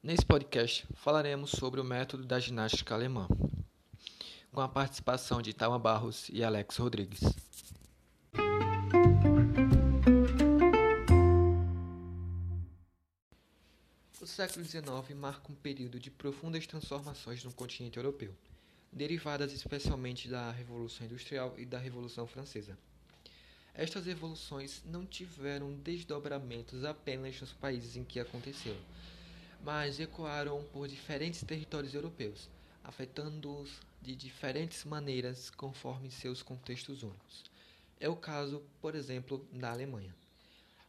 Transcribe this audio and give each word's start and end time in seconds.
Nesse 0.00 0.24
podcast 0.24 0.86
falaremos 0.94 1.50
sobre 1.50 1.80
o 1.80 1.84
método 1.84 2.24
da 2.24 2.38
ginástica 2.38 2.94
alemã, 2.94 3.26
com 4.52 4.60
a 4.60 4.68
participação 4.68 5.42
de 5.42 5.52
Tama 5.52 5.76
Barros 5.76 6.28
e 6.32 6.44
Alex 6.44 6.76
Rodrigues. 6.76 7.20
O 14.20 14.26
século 14.26 14.64
XIX 14.64 14.86
marca 15.16 15.50
um 15.50 15.56
período 15.56 15.98
de 15.98 16.12
profundas 16.12 16.64
transformações 16.64 17.42
no 17.42 17.52
continente 17.52 17.96
europeu, 17.96 18.32
derivadas 18.92 19.52
especialmente 19.52 20.28
da 20.28 20.52
Revolução 20.52 21.06
Industrial 21.08 21.52
e 21.58 21.66
da 21.66 21.76
Revolução 21.76 22.24
Francesa. 22.24 22.78
Estas 23.74 24.06
evoluções 24.06 24.80
não 24.86 25.04
tiveram 25.04 25.74
desdobramentos 25.74 26.84
apenas 26.84 27.40
nos 27.40 27.52
países 27.52 27.96
em 27.96 28.04
que 28.04 28.20
aconteceram, 28.20 28.80
mas 29.62 29.98
ecoaram 30.00 30.64
por 30.72 30.88
diferentes 30.88 31.42
territórios 31.42 31.94
europeus, 31.94 32.48
afetando-os 32.82 33.80
de 34.00 34.14
diferentes 34.14 34.84
maneiras 34.84 35.50
conforme 35.50 36.10
seus 36.10 36.42
contextos 36.42 37.02
únicos. 37.02 37.44
É 38.00 38.08
o 38.08 38.16
caso, 38.16 38.62
por 38.80 38.94
exemplo, 38.94 39.46
da 39.52 39.72
Alemanha. 39.72 40.14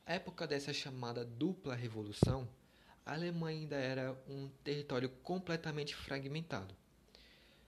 A 0.06 0.14
época 0.14 0.48
dessa 0.48 0.74
chamada 0.74 1.26
dupla 1.26 1.76
revolução, 1.76 2.48
a 3.06 3.14
Alemanha 3.14 3.62
ainda 3.62 3.76
era 3.76 4.16
um 4.28 4.50
território 4.64 5.10
completamente 5.24 5.96
fragmentado. 5.96 6.76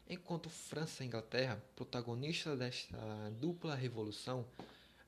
Enquanto 0.08 0.50
França 0.50 1.04
e 1.04 1.08
Inglaterra, 1.08 1.64
protagonistas 1.76 2.60
desta 2.60 2.98
dupla 3.40 3.76
revolução, 3.76 4.46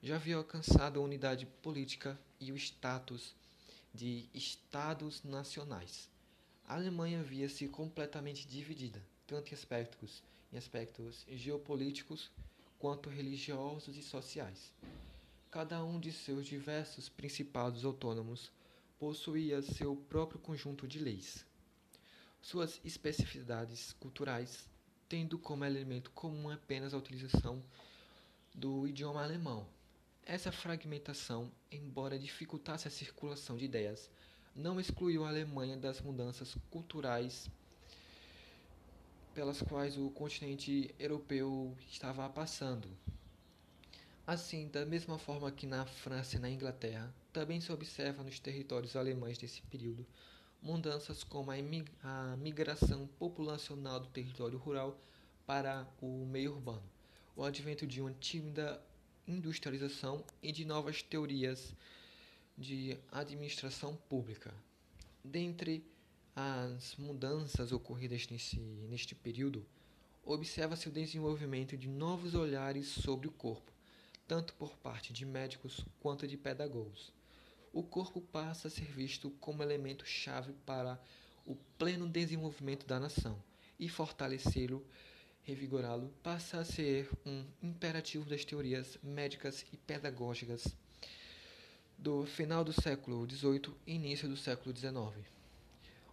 já 0.01 0.15
havia 0.15 0.35
alcançado 0.35 0.99
a 0.99 1.03
unidade 1.03 1.45
política 1.45 2.20
e 2.39 2.51
o 2.51 2.57
status 2.57 3.35
de 3.93 4.27
estados 4.33 5.23
nacionais. 5.23 6.09
A 6.67 6.75
Alemanha 6.75 7.21
via-se 7.21 7.67
completamente 7.67 8.47
dividida, 8.47 9.01
tanto 9.27 9.51
em 9.51 9.54
aspectos, 9.54 10.23
em 10.51 10.57
aspectos 10.57 11.26
geopolíticos 11.29 12.31
quanto 12.79 13.09
religiosos 13.09 13.95
e 13.95 14.01
sociais. 14.01 14.73
Cada 15.51 15.84
um 15.84 15.99
de 15.99 16.12
seus 16.12 16.48
diversos 16.48 17.09
principados 17.09 17.85
autônomos 17.85 18.51
possuía 18.98 19.62
seu 19.62 19.96
próprio 19.96 20.40
conjunto 20.40 20.87
de 20.87 20.99
leis. 20.99 21.46
Suas 22.41 22.81
especificidades 22.84 23.93
culturais 23.99 24.68
tendo 25.07 25.37
como 25.37 25.63
elemento 25.63 26.09
comum 26.12 26.49
apenas 26.49 26.93
a 26.93 26.98
utilização 26.98 27.62
do 28.51 28.87
idioma 28.87 29.21
alemão, 29.23 29.68
essa 30.26 30.52
fragmentação, 30.52 31.52
embora 31.71 32.18
dificultasse 32.18 32.88
a 32.88 32.91
circulação 32.91 33.57
de 33.57 33.66
ideias, 33.66 34.10
não 34.55 34.80
excluiu 34.80 35.26
a 35.26 35.30
Alemanha 35.30 35.76
das 35.76 35.99
mudanças 36.02 36.55
culturais 36.70 37.49
pelas 39.34 39.62
quais 39.62 39.98
o 39.98 40.10
continente 40.12 40.93
europeu 40.99 41.76
estava 41.90 42.30
passando. 42.30 42.88
Assim, 44.26 44.70
da 44.70 44.85
mesma 44.85 45.18
forma 45.18 45.52
que 45.52 45.65
na 45.65 45.85
França 45.85 46.37
e 46.37 46.40
na 46.40 46.49
Inglaterra, 46.49 47.13
também 47.34 47.60
se 47.60 47.71
observa 47.71 48.24
nos 48.24 48.40
territórios 48.40 48.96
alemães 48.96 49.37
desse 49.37 49.62
período 49.63 50.05
mudanças 50.62 51.26
como 51.26 51.52
a 51.52 52.37
migração 52.37 53.05
populacional 53.20 53.99
do 53.99 54.08
território 54.08 54.58
rural 54.58 54.98
para 55.46 55.85
o 56.02 56.26
meio 56.26 56.54
urbano, 56.54 56.84
o 57.35 57.43
advento 57.43 57.85
de 57.85 57.99
uma 57.99 58.13
tímida 58.13 58.82
industrialização 59.27 60.24
e 60.41 60.52
de 60.52 60.66
novas 60.66 61.02
teorias 61.02 61.74
de 62.57 62.98
administração 63.12 63.96
pública. 64.09 64.53
Dentre 65.24 65.85
as 66.35 66.96
mudanças 66.97 67.72
ocorridas 67.72 68.28
nesse, 68.30 68.59
neste 68.59 69.16
período, 69.16 69.66
observa-se 70.24 70.88
o 70.88 70.91
desenvolvimento 70.91 71.78
de 71.78 71.88
novos 71.88 72.34
olhares 72.34 72.88
sobre 72.88 73.28
o 73.28 73.31
corpo, 73.31 73.72
tanto 74.28 74.53
por 74.53 74.75
parte 74.78 75.14
de 75.14 75.26
médicos 75.26 75.86
quanto 76.00 76.28
de 76.28 76.38
pedagogos. 76.38 77.14
O 77.72 77.84
corpo 77.84 78.22
passa 78.22 78.68
a 78.68 78.72
ser 78.72 78.86
visto 78.86 79.31
como 79.40 79.64
elemento 79.64 80.06
chave 80.06 80.53
para 80.66 81.02
o 81.46 81.56
pleno 81.78 82.08
desenvolvimento 82.08 82.86
da 82.86 83.00
nação 83.00 83.42
e 83.80 83.90
fortalecê-lo 83.90 84.86
revigorá-lo 85.44 86.14
passa 86.24 86.59
a 86.59 86.66
ser 86.66 87.09
um 87.26 87.46
imperativo 87.62 88.26
das 88.26 88.46
teorias 88.46 88.98
médicas 89.04 89.66
e 89.72 89.78
pedagógicas 89.78 90.68
do 91.98 92.26
final 92.26 92.64
do 92.64 92.74
século 92.74 93.30
XVIII 93.30 93.76
e 93.86 93.94
início 93.94 94.28
do 94.28 94.38
século 94.38 94.76
XIX. 94.76 95.28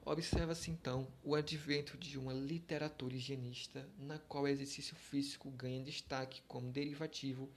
Observa-se 0.04 0.70
então 0.70 1.06
o 1.22 1.34
advento 1.34 1.96
de 1.96 2.18
uma 2.18 2.32
literatura 2.32 3.14
higienista 3.14 3.88
na 3.98 4.18
qual 4.18 4.44
o 4.44 4.48
exercício 4.48 4.96
físico 4.96 5.50
ganha 5.50 5.84
destaque 5.84 6.42
como 6.48 6.72
derivativo 6.72 7.48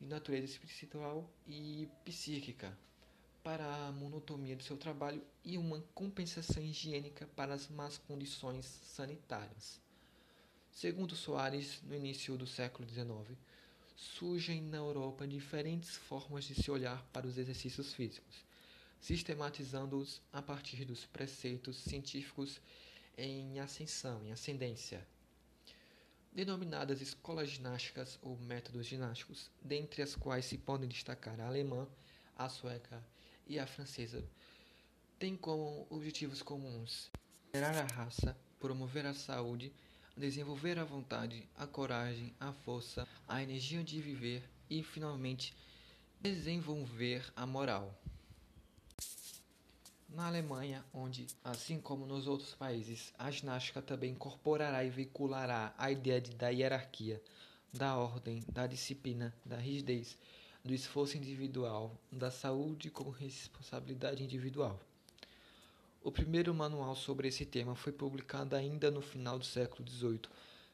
de 0.00 0.06
natureza 0.06 0.46
espiritual 0.46 1.28
e 1.46 1.88
psíquica 2.04 2.76
para 3.42 3.86
a 3.86 3.92
monotonia 3.92 4.54
do 4.54 4.62
seu 4.62 4.76
trabalho 4.76 5.20
e 5.44 5.58
uma 5.58 5.82
compensação 5.94 6.62
higiênica 6.62 7.28
para 7.34 7.54
as 7.54 7.68
más 7.68 7.98
condições 7.98 8.66
sanitárias. 8.84 9.81
Segundo 10.72 11.14
Soares, 11.14 11.80
no 11.82 11.94
início 11.94 12.36
do 12.36 12.46
século 12.46 12.88
XIX, 12.88 13.38
surgem 13.94 14.62
na 14.62 14.78
Europa 14.78 15.28
diferentes 15.28 15.96
formas 15.96 16.44
de 16.44 16.54
se 16.54 16.70
olhar 16.70 17.04
para 17.12 17.26
os 17.26 17.36
exercícios 17.36 17.92
físicos, 17.92 18.42
sistematizando-os 18.98 20.20
a 20.32 20.40
partir 20.40 20.84
dos 20.86 21.04
preceitos 21.04 21.76
científicos 21.76 22.58
em 23.16 23.60
ascensão, 23.60 24.24
em 24.24 24.32
ascendência, 24.32 25.06
denominadas 26.32 27.02
escolas 27.02 27.50
ginásticas 27.50 28.18
ou 28.22 28.36
métodos 28.38 28.86
ginásticos, 28.86 29.50
dentre 29.60 30.02
as 30.02 30.16
quais 30.16 30.46
se 30.46 30.56
podem 30.56 30.88
destacar 30.88 31.38
a 31.38 31.46
alemã, 31.46 31.86
a 32.36 32.48
sueca 32.48 33.04
e 33.46 33.58
a 33.58 33.66
francesa, 33.66 34.24
têm 35.18 35.36
como 35.36 35.86
objetivos 35.90 36.42
comuns 36.42 37.10
gerar 37.54 37.76
a 37.76 37.84
raça, 37.94 38.36
promover 38.58 39.04
a 39.04 39.12
saúde 39.12 39.70
desenvolver 40.16 40.78
a 40.78 40.84
vontade, 40.84 41.48
a 41.56 41.66
coragem, 41.66 42.34
a 42.38 42.52
força, 42.52 43.06
a 43.26 43.42
energia 43.42 43.82
de 43.82 44.00
viver 44.00 44.42
e, 44.68 44.82
finalmente, 44.82 45.54
desenvolver 46.20 47.24
a 47.34 47.46
moral. 47.46 47.94
Na 50.08 50.26
Alemanha, 50.26 50.84
onde, 50.92 51.26
assim 51.42 51.80
como 51.80 52.06
nos 52.06 52.26
outros 52.26 52.54
países, 52.54 53.14
a 53.18 53.30
ginástica 53.30 53.80
também 53.80 54.12
incorporará 54.12 54.84
e 54.84 54.90
veiculará 54.90 55.74
a 55.78 55.90
ideia 55.90 56.20
de, 56.20 56.32
da 56.32 56.50
hierarquia, 56.50 57.22
da 57.72 57.96
ordem, 57.96 58.44
da 58.52 58.66
disciplina, 58.66 59.34
da 59.44 59.56
rigidez, 59.56 60.18
do 60.62 60.74
esforço 60.74 61.16
individual, 61.16 61.98
da 62.10 62.30
saúde 62.30 62.90
como 62.90 63.10
responsabilidade 63.10 64.22
individual. 64.22 64.78
O 66.04 66.10
primeiro 66.10 66.52
manual 66.52 66.96
sobre 66.96 67.28
esse 67.28 67.46
tema 67.46 67.76
foi 67.76 67.92
publicado 67.92 68.56
ainda 68.56 68.90
no 68.90 69.00
final 69.00 69.38
do 69.38 69.44
século 69.44 69.88
XVIII 69.88 70.22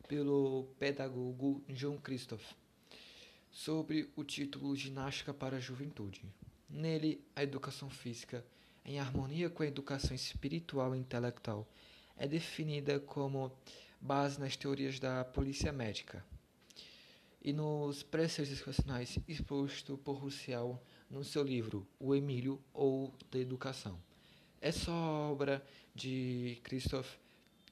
pelo 0.09 0.67
pedagogo 0.79 1.63
John 1.69 1.99
Christoph, 1.99 2.55
sobre 3.51 4.11
o 4.17 4.25
título 4.25 4.75
Ginástica 4.75 5.35
para 5.35 5.59
a 5.59 5.61
Juventude. 5.61 6.23
Nele, 6.67 7.23
a 7.37 7.43
educação 7.43 7.91
física, 7.91 8.43
em 8.83 8.99
harmonia 8.99 9.51
com 9.51 9.63
a 9.63 9.67
educação 9.67 10.17
espiritual 10.17 10.97
e 10.97 10.99
intelectual, 10.99 11.69
é 12.17 12.27
definida 12.27 12.99
como 12.99 13.53
base 14.01 14.41
nas 14.41 14.57
teorias 14.57 14.99
da 14.99 15.27
polícia 15.27 15.71
médica 15.71 16.25
e 17.43 17.53
nos 17.53 18.03
preceitos 18.03 18.55
educacionais 18.55 19.19
exposto 19.29 19.99
por 19.99 20.15
Russell 20.15 20.83
no 21.11 21.23
seu 21.23 21.43
livro 21.43 21.87
O 22.01 22.15
Emílio 22.15 22.59
ou 22.73 23.13
da 23.31 23.39
Educação. 23.39 24.08
Essa 24.61 24.91
obra 24.91 25.65
de 25.95 26.59
Christoph, 26.65 27.09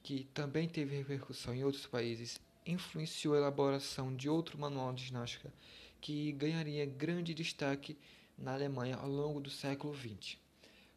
que 0.03 0.25
também 0.33 0.69
teve 0.69 0.97
repercussão 0.97 1.53
em 1.55 1.65
outros 1.65 1.87
países, 1.87 2.41
influenciou 2.65 3.35
a 3.35 3.39
elaboração 3.39 4.15
de 4.15 4.29
outro 4.29 4.59
manual 4.59 4.93
de 4.93 5.05
ginástica 5.05 5.53
que 6.01 6.31
ganharia 6.33 6.87
grande 6.87 7.35
destaque 7.35 7.97
na 8.39 8.55
Alemanha 8.55 8.97
ao 8.97 9.09
longo 9.09 9.41
do 9.41 9.51
século 9.51 9.95
XX, 9.97 10.37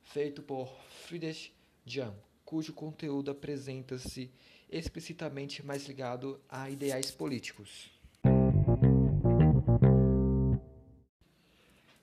feito 0.03 0.44
por 0.44 0.68
Friedrich 1.07 1.53
Jahn, 1.86 2.13
cujo 2.45 2.74
conteúdo 2.74 3.31
apresenta-se 3.31 4.30
explicitamente 4.69 5.63
mais 5.65 5.88
ligado 5.88 6.39
a 6.47 6.69
ideais 6.69 7.09
políticos. 7.09 7.99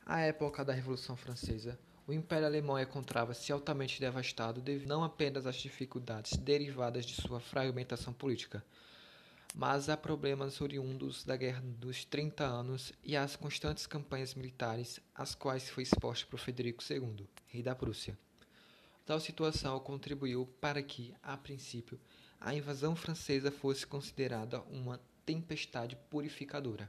A 0.09 0.21
época 0.21 0.65
da 0.65 0.73
Revolução 0.73 1.17
Francesa 1.17 1.77
o 2.07 2.13
Império 2.13 2.47
Alemão 2.47 2.79
encontrava-se 2.79 3.51
altamente 3.51 3.99
devastado 3.99 4.61
devido 4.61 4.87
não 4.87 5.03
apenas 5.03 5.45
às 5.45 5.57
dificuldades 5.57 6.37
derivadas 6.37 7.05
de 7.05 7.21
sua 7.21 7.41
fragmentação 7.41 8.13
política, 8.13 8.65
mas 9.53 9.89
a 9.89 9.97
problemas 9.97 10.61
oriundos 10.61 11.25
da 11.25 11.37
Guerra 11.37 11.61
dos 11.61 12.05
Trinta 12.05 12.45
Anos 12.45 12.93
e 13.03 13.17
às 13.17 13.35
constantes 13.35 13.85
campanhas 13.85 14.35
militares 14.37 15.01
às 15.13 15.35
quais 15.35 15.69
foi 15.69 15.83
exposto 15.83 16.29
por 16.29 16.39
Federico 16.39 16.85
II, 16.89 17.27
rei 17.49 17.65
da 17.65 17.75
Prússia. 17.75 18.17
Tal 19.05 19.19
situação 19.19 19.81
contribuiu 19.81 20.47
para 20.61 20.81
que, 20.85 21.13
a 21.21 21.37
princípio, 21.37 21.99
a 22.41 22.55
invasão 22.55 22.95
francesa 22.95 23.51
fosse 23.51 23.85
considerada 23.85 24.61
uma 24.71 25.01
tempestade 25.25 25.97
purificadora 26.09 26.89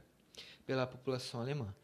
pela 0.64 0.86
população 0.86 1.40
alemã. 1.40 1.74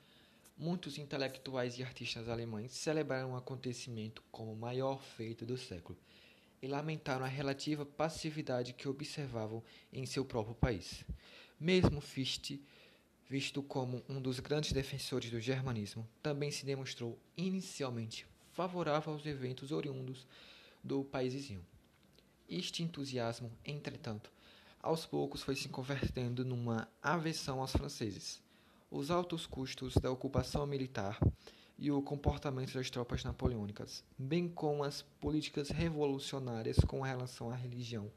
Muitos 0.57 0.99
intelectuais 0.99 1.79
e 1.79 1.83
artistas 1.83 2.29
alemães 2.29 2.71
celebraram 2.71 3.33
o 3.33 3.37
acontecimento 3.37 4.23
como 4.31 4.53
o 4.53 4.57
maior 4.57 5.03
feito 5.03 5.45
do 5.45 5.59
século 5.59 5.99
e 6.63 6.69
lamentaram 6.69 7.25
a 7.25 7.29
relativa 7.29 7.85
passividade 7.85 8.73
que 8.73 8.89
observavam 8.89 9.65
em 9.93 10.07
seu 10.07 10.25
próprio 10.25 10.55
país. 10.55 11.05
Mesmo 11.59 12.01
Fichte, 12.01 12.65
visto 13.29 13.65
como 13.65 14.01
um 14.09 14.23
dos 14.23 14.39
grandes 14.39 14.71
defensores 14.71 15.29
do 15.29 15.41
germanismo, 15.41 16.09
também 16.23 16.53
se 16.53 16.65
demonstrou 16.65 17.19
inicialmente 17.37 18.25
favorável 18.53 19.13
aos 19.13 19.27
eventos 19.27 19.73
oriundos 19.73 20.25
do 20.85 21.03
país 21.03 21.35
vizinho. 21.35 21.67
Este 22.49 22.81
entusiasmo, 22.81 23.51
entretanto, 23.65 24.31
aos 24.81 25.05
poucos 25.05 25.43
foi 25.43 25.57
se 25.57 25.69
convertendo 25.69 26.45
numa 26.45 26.89
aversão 27.03 27.61
aos 27.61 27.73
franceses. 27.73 28.44
Os 28.97 29.11
altos 29.11 29.45
custos 29.45 29.95
da 29.95 30.09
ocupação 30.09 30.65
militar 30.69 31.19
e 31.77 31.91
o 31.91 32.01
comportamento 32.01 32.75
das 32.75 32.89
tropas 32.89 33.25
napoleônicas, 33.25 34.05
bem 34.17 34.49
como 34.49 34.85
as 34.85 35.03
políticas 35.21 35.69
revolucionárias 35.71 36.79
com 36.79 37.01
relação 37.01 37.51
à 37.51 37.57
religião, 37.57 38.09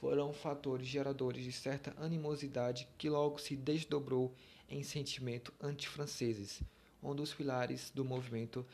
foram 0.00 0.32
fatores 0.32 0.88
geradores 0.88 1.44
de 1.44 1.52
certa 1.52 1.94
animosidade 2.02 2.88
que 2.98 3.08
logo 3.08 3.38
se 3.38 3.54
desdobrou 3.54 4.34
em 4.68 4.82
sentimento 4.82 5.54
antifranceses, 5.62 6.64
um 7.00 7.14
dos 7.14 7.32
pilares 7.32 7.92
do 7.94 8.04
movimento 8.04 8.66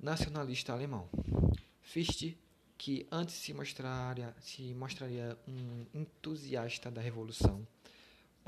nacionalista 0.00 0.72
alemão. 0.72 1.06
Fichte, 1.82 2.34
que 2.78 3.06
antes 3.12 3.34
se 3.34 3.52
mostraria, 3.52 4.34
se 4.40 4.72
mostraria 4.72 5.36
um 5.46 5.84
entusiasta 5.92 6.90
da 6.90 7.02
Revolução, 7.02 7.66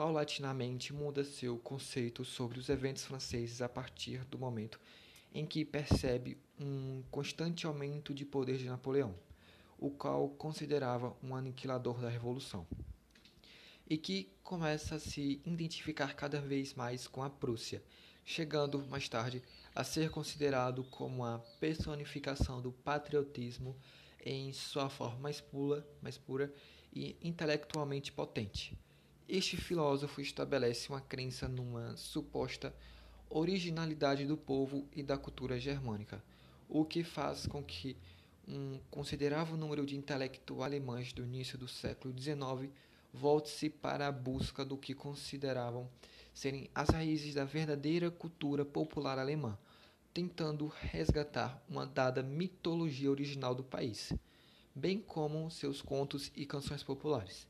paulatinamente 0.01 0.95
muda 0.95 1.23
seu 1.23 1.59
conceito 1.59 2.25
sobre 2.25 2.59
os 2.59 2.71
eventos 2.71 3.05
franceses 3.05 3.61
a 3.61 3.69
partir 3.69 4.25
do 4.25 4.39
momento 4.39 4.81
em 5.31 5.45
que 5.45 5.63
percebe 5.63 6.39
um 6.59 7.03
constante 7.11 7.67
aumento 7.67 8.15
de 8.15 8.25
poder 8.25 8.57
de 8.57 8.65
Napoleão, 8.65 9.15
o 9.79 9.91
qual 9.91 10.31
considerava 10.31 11.15
um 11.23 11.37
aniquilador 11.37 12.01
da 12.01 12.09
Revolução, 12.09 12.67
e 13.87 13.99
que 13.99 14.33
começa 14.43 14.95
a 14.95 14.99
se 14.99 15.39
identificar 15.45 16.15
cada 16.15 16.41
vez 16.41 16.73
mais 16.73 17.07
com 17.07 17.23
a 17.23 17.29
Prússia, 17.29 17.83
chegando 18.25 18.83
mais 18.87 19.07
tarde 19.07 19.43
a 19.75 19.85
ser 19.85 20.09
considerado 20.09 20.83
como 20.85 21.27
a 21.27 21.41
personificação 21.61 22.63
do 22.63 22.73
patriotismo 22.73 23.77
em 24.25 24.51
sua 24.55 24.89
forma 24.89 25.21
mais 25.21 25.43
pura, 25.43 25.87
mais 26.01 26.17
pura 26.17 26.51
e 26.91 27.19
intelectualmente 27.21 28.11
potente. 28.11 28.79
Este 29.33 29.57
filósofo 29.57 30.21
estabelece 30.21 30.89
uma 30.89 31.01
crença 31.01 31.47
numa 31.47 31.97
suposta 31.97 32.75
originalidade 33.29 34.27
do 34.27 34.37
povo 34.37 34.89
e 34.93 35.05
da 35.05 35.17
cultura 35.17 35.57
germânica, 35.57 36.21
o 36.69 36.85
que 36.85 37.05
faz 37.05 37.47
com 37.47 37.63
que 37.63 37.97
um 38.49 38.81
considerável 38.91 39.57
número 39.57 39.87
de 39.87 39.97
intelectuais 39.97 40.73
alemães 40.73 41.13
do 41.13 41.23
início 41.23 41.57
do 41.57 41.69
século 41.69 42.13
XIX 42.13 42.73
volte-se 43.15 43.71
para 43.71 44.09
a 44.09 44.13
busca 44.13 44.65
do 44.65 44.77
que 44.77 44.95
consideravam 44.95 45.89
serem 46.35 46.69
as 46.75 46.89
raízes 46.89 47.33
da 47.33 47.45
verdadeira 47.45 48.11
cultura 48.11 48.65
popular 48.65 49.17
alemã, 49.17 49.57
tentando 50.13 50.67
resgatar 50.67 51.65
uma 51.69 51.87
dada 51.87 52.21
mitologia 52.21 53.09
original 53.09 53.55
do 53.55 53.63
país, 53.63 54.13
bem 54.75 54.99
como 54.99 55.49
seus 55.53 55.81
contos 55.81 56.33
e 56.35 56.45
canções 56.45 56.83
populares. 56.83 57.49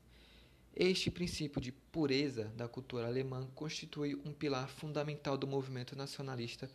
Este 0.75 1.11
princípio 1.11 1.59
de 1.59 1.71
pureza 1.71 2.45
da 2.55 2.65
cultura 2.65 3.05
alemã 3.05 3.45
constitui 3.53 4.15
um 4.15 4.31
pilar 4.31 4.69
fundamental 4.69 5.37
do 5.37 5.45
movimento 5.45 5.97
nacionalista 5.97 6.69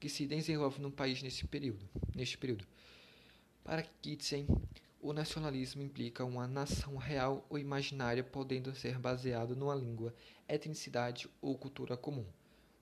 que 0.00 0.08
se 0.08 0.26
desenvolve 0.26 0.80
no 0.80 0.90
país 0.90 1.22
nesse 1.22 1.46
período. 1.46 1.88
Neste 2.14 2.36
período. 2.36 2.66
Para 3.62 3.84
Kitzen, 4.02 4.48
o 5.00 5.12
nacionalismo 5.12 5.80
implica 5.80 6.24
uma 6.24 6.48
nação 6.48 6.96
real 6.96 7.46
ou 7.48 7.56
imaginária 7.56 8.24
podendo 8.24 8.74
ser 8.74 8.98
baseado 8.98 9.54
numa 9.54 9.76
língua, 9.76 10.12
etnicidade 10.48 11.28
ou 11.40 11.56
cultura 11.56 11.96
comum. 11.96 12.26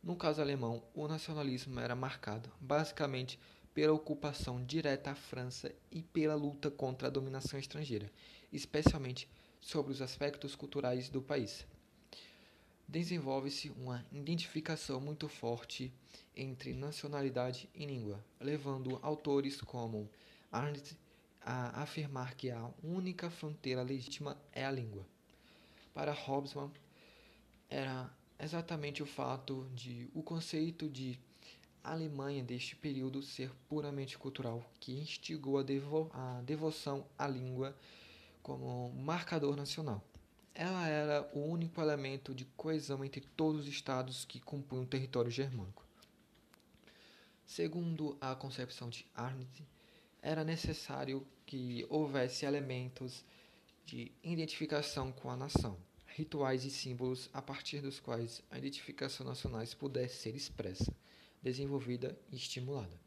No 0.03 0.17
caso 0.17 0.41
alemão, 0.41 0.83
o 0.95 1.07
nacionalismo 1.07 1.79
era 1.79 1.95
marcado, 1.95 2.51
basicamente, 2.59 3.39
pela 3.75 3.93
ocupação 3.93 4.65
direta 4.65 5.11
à 5.11 5.15
França 5.15 5.75
e 5.91 6.03
pela 6.03 6.35
luta 6.35 6.71
contra 6.71 7.09
a 7.09 7.11
dominação 7.11 7.59
estrangeira, 7.59 8.11
especialmente 8.51 9.29
sobre 9.65 9.93
os 9.93 10.03
aspectos 10.03 10.55
culturais 10.55 11.09
do 11.09 11.23
país. 11.23 11.67
Desenvolve-se 12.87 13.71
uma 13.71 14.05
identificação 14.13 15.01
muito 15.01 15.27
forte 15.27 15.91
entre 16.37 16.75
nacionalidade 16.75 17.67
e 17.75 17.87
língua, 17.87 18.23
levando 18.39 18.99
autores 19.01 19.59
como 19.63 20.11
Arndt 20.53 20.95
a 21.41 21.83
afirmar 21.83 22.35
que 22.35 22.51
a 22.51 22.71
única 22.83 23.31
fronteira 23.31 23.83
legítima 23.83 24.37
é 24.53 24.67
a 24.67 24.71
língua. 24.71 25.07
Para 25.95 26.13
Hobsbawm, 26.13 26.71
era 27.71 28.13
exatamente 28.39 29.03
o 29.03 29.07
fato 29.07 29.67
de 29.75 30.11
o 30.15 30.23
conceito 30.23 30.91
de 30.91 31.19
Alemanha 31.83 32.45
deste 32.45 32.77
período 32.77 33.23
ser 33.23 33.51
puramente 33.67 34.19
cultural 34.19 34.63
que 34.79 34.93
instigou 34.93 35.57
a, 35.57 35.63
devo 35.63 36.11
a 36.13 36.43
devoção 36.43 37.07
à 37.17 37.27
língua 37.27 37.75
como 38.45 38.93
marcador 38.93 39.57
nacional. 39.57 40.05
Ela 40.55 40.87
era 40.87 41.31
o 41.33 41.41
único 41.41 41.81
elemento 41.81 42.35
de 42.35 42.45
coesão 42.45 43.03
entre 43.03 43.23
todos 43.23 43.63
os 43.63 43.67
estados 43.67 44.27
que 44.27 44.39
compunham 44.39 44.85
o 44.85 44.87
território 44.87 45.31
germânico. 45.31 45.83
Segundo 47.47 48.19
a 48.21 48.35
concepção 48.37 48.91
de 48.91 49.07
Arndt, 49.15 49.67
era 50.21 50.45
necessário 50.45 51.27
que 51.47 51.87
houvesse 51.89 52.45
elementos 52.45 53.25
de 53.87 54.13
identificação 54.23 55.11
com 55.11 55.31
a 55.31 55.37
nação, 55.37 55.79
rituais 56.07 56.67
e 56.67 56.71
símbolos 56.71 57.31
a 57.33 57.41
partir 57.41 57.81
dos 57.81 57.99
quais 57.99 58.43
a 58.51 58.59
identificação 58.59 59.27
nacional 59.27 59.65
pudesse 59.79 60.17
ser 60.17 60.37
expressa, 60.37 60.95
desenvolvida 61.43 62.17
e 62.31 62.37
estimulada. 62.37 63.01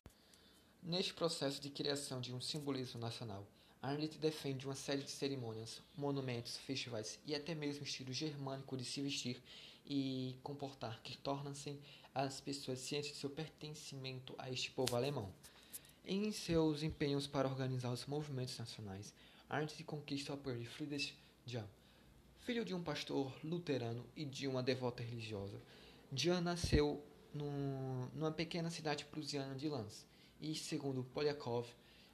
Neste 0.81 1.13
processo 1.13 1.61
de 1.61 1.69
criação 1.69 2.19
de 2.19 2.33
um 2.33 2.41
simbolismo 2.41 2.99
nacional, 2.99 3.47
Arndt 3.81 4.17
defende 4.17 4.65
uma 4.65 4.75
série 4.75 5.03
de 5.03 5.11
cerimônias, 5.11 5.81
monumentos, 5.95 6.57
festivais 6.57 7.19
e 7.25 7.35
até 7.35 7.53
mesmo 7.53 7.83
estilo 7.83 8.11
germânico 8.11 8.75
de 8.75 8.83
se 8.83 9.01
vestir 9.01 9.41
e 9.85 10.35
comportar 10.43 10.99
que 11.01 11.17
tornam-se 11.17 11.79
as 12.13 12.41
pessoas 12.41 12.79
cientes 12.79 13.11
de 13.11 13.17
seu 13.17 13.29
pertencimento 13.29 14.33
a 14.37 14.51
este 14.51 14.71
povo 14.71 14.95
alemão. 14.95 15.31
Em 16.03 16.31
seus 16.31 16.83
empenhos 16.83 17.27
para 17.27 17.47
organizar 17.47 17.91
os 17.91 18.05
movimentos 18.05 18.57
nacionais, 18.57 19.13
Arndt 19.49 19.83
conquista 19.83 20.31
o 20.31 20.35
apoio 20.35 20.59
de 20.59 20.65
Friedrich 20.65 21.13
Jan. 21.45 21.67
Filho 22.39 22.65
de 22.65 22.73
um 22.73 22.83
pastor 22.83 23.33
luterano 23.43 24.05
e 24.15 24.25
de 24.25 24.47
uma 24.47 24.63
devota 24.63 25.03
religiosa, 25.03 25.61
Jan 26.11 26.41
nasceu 26.41 27.03
num, 27.33 28.07
numa 28.13 28.31
pequena 28.31 28.69
cidade 28.69 29.05
prussiana 29.05 29.55
de 29.55 29.69
Lanz 29.69 30.05
e, 30.41 30.55
segundo 30.55 31.03
Polyakov, 31.03 31.67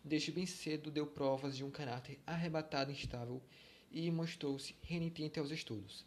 desde 0.04 0.32
bem 0.32 0.46
cedo 0.46 0.92
deu 0.92 1.08
provas 1.08 1.56
de 1.56 1.64
um 1.64 1.72
caráter 1.72 2.20
arrebatado 2.26 2.92
e 2.92 2.94
instável 2.94 3.42
e 3.92 4.10
mostrou-se 4.12 4.76
renitente 4.82 5.40
aos 5.40 5.52
estudos. 5.52 6.06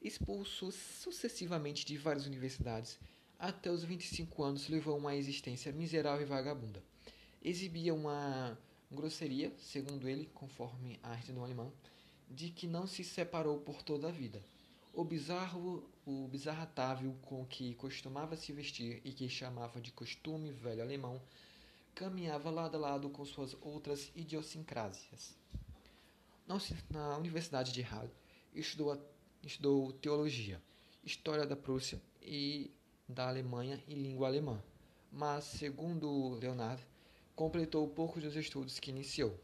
Expulso 0.00 0.70
sucessivamente 0.70 1.84
de 1.84 1.96
várias 1.96 2.26
universidades, 2.26 2.98
até 3.38 3.70
os 3.70 3.82
25 3.82 4.42
anos 4.42 4.68
levou 4.68 4.96
uma 4.96 5.16
existência 5.16 5.72
miserável 5.72 6.26
e 6.26 6.28
vagabunda. 6.28 6.82
Exibia 7.42 7.94
uma 7.94 8.56
grosseria, 8.90 9.52
segundo 9.58 10.08
ele, 10.08 10.30
conforme 10.34 10.98
a 11.02 11.10
arte 11.10 11.32
do 11.32 11.42
alemão, 11.42 11.72
de 12.30 12.50
que 12.50 12.66
não 12.66 12.86
se 12.86 13.02
separou 13.02 13.58
por 13.58 13.82
toda 13.82 14.08
a 14.08 14.12
vida. 14.12 14.42
O 14.92 15.04
bizarro, 15.04 15.82
o 16.06 16.28
bizarratável 16.28 17.14
com 17.22 17.44
que 17.44 17.74
costumava 17.74 18.36
se 18.36 18.52
vestir 18.52 19.00
e 19.04 19.12
que 19.12 19.28
chamava 19.28 19.80
de 19.80 19.90
costume 19.90 20.52
velho 20.52 20.82
alemão, 20.82 21.20
caminhava 21.94 22.50
lado 22.50 22.76
a 22.76 22.80
lado 22.80 23.08
com 23.08 23.24
suas 23.24 23.56
outras 23.60 24.10
idiosincrasias. 24.14 25.36
Na 26.90 27.16
Universidade 27.16 27.72
de 27.72 27.80
Halle, 27.80 28.10
estudou, 28.52 29.00
estudou 29.42 29.92
teologia, 29.92 30.60
história 31.02 31.46
da 31.46 31.56
Prússia 31.56 32.00
e 32.20 32.70
da 33.08 33.28
Alemanha 33.28 33.82
e 33.86 33.94
língua 33.94 34.28
alemã, 34.28 34.62
mas, 35.10 35.44
segundo 35.44 36.34
Leonard, 36.34 36.82
completou 37.34 37.88
poucos 37.88 38.22
dos 38.22 38.36
estudos 38.36 38.78
que 38.78 38.90
iniciou. 38.90 39.38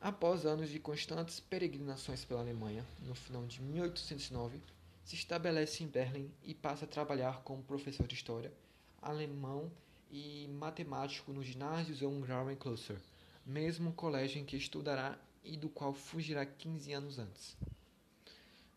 Após 0.00 0.44
anos 0.44 0.68
de 0.68 0.80
constantes 0.80 1.38
peregrinações 1.38 2.24
pela 2.24 2.40
Alemanha, 2.40 2.84
no 3.00 3.14
final 3.14 3.46
de 3.46 3.62
1809, 3.62 4.60
se 5.04 5.14
estabelece 5.14 5.84
em 5.84 5.86
Berlim 5.86 6.30
e 6.42 6.54
passa 6.54 6.84
a 6.84 6.88
trabalhar 6.88 7.42
como 7.42 7.62
professor 7.62 8.06
de 8.06 8.14
história 8.14 8.52
alemão 9.00 9.70
e 10.12 10.46
matemático 10.48 11.32
no 11.32 11.42
ginásio 11.42 11.96
Johann 11.96 12.54
Kloster, 12.54 13.00
mesmo 13.46 13.94
colégio 13.94 14.38
em 14.38 14.44
que 14.44 14.56
estudará 14.56 15.18
e 15.42 15.56
do 15.56 15.70
qual 15.70 15.94
fugirá 15.94 16.44
15 16.44 16.92
anos 16.92 17.18
antes. 17.18 17.56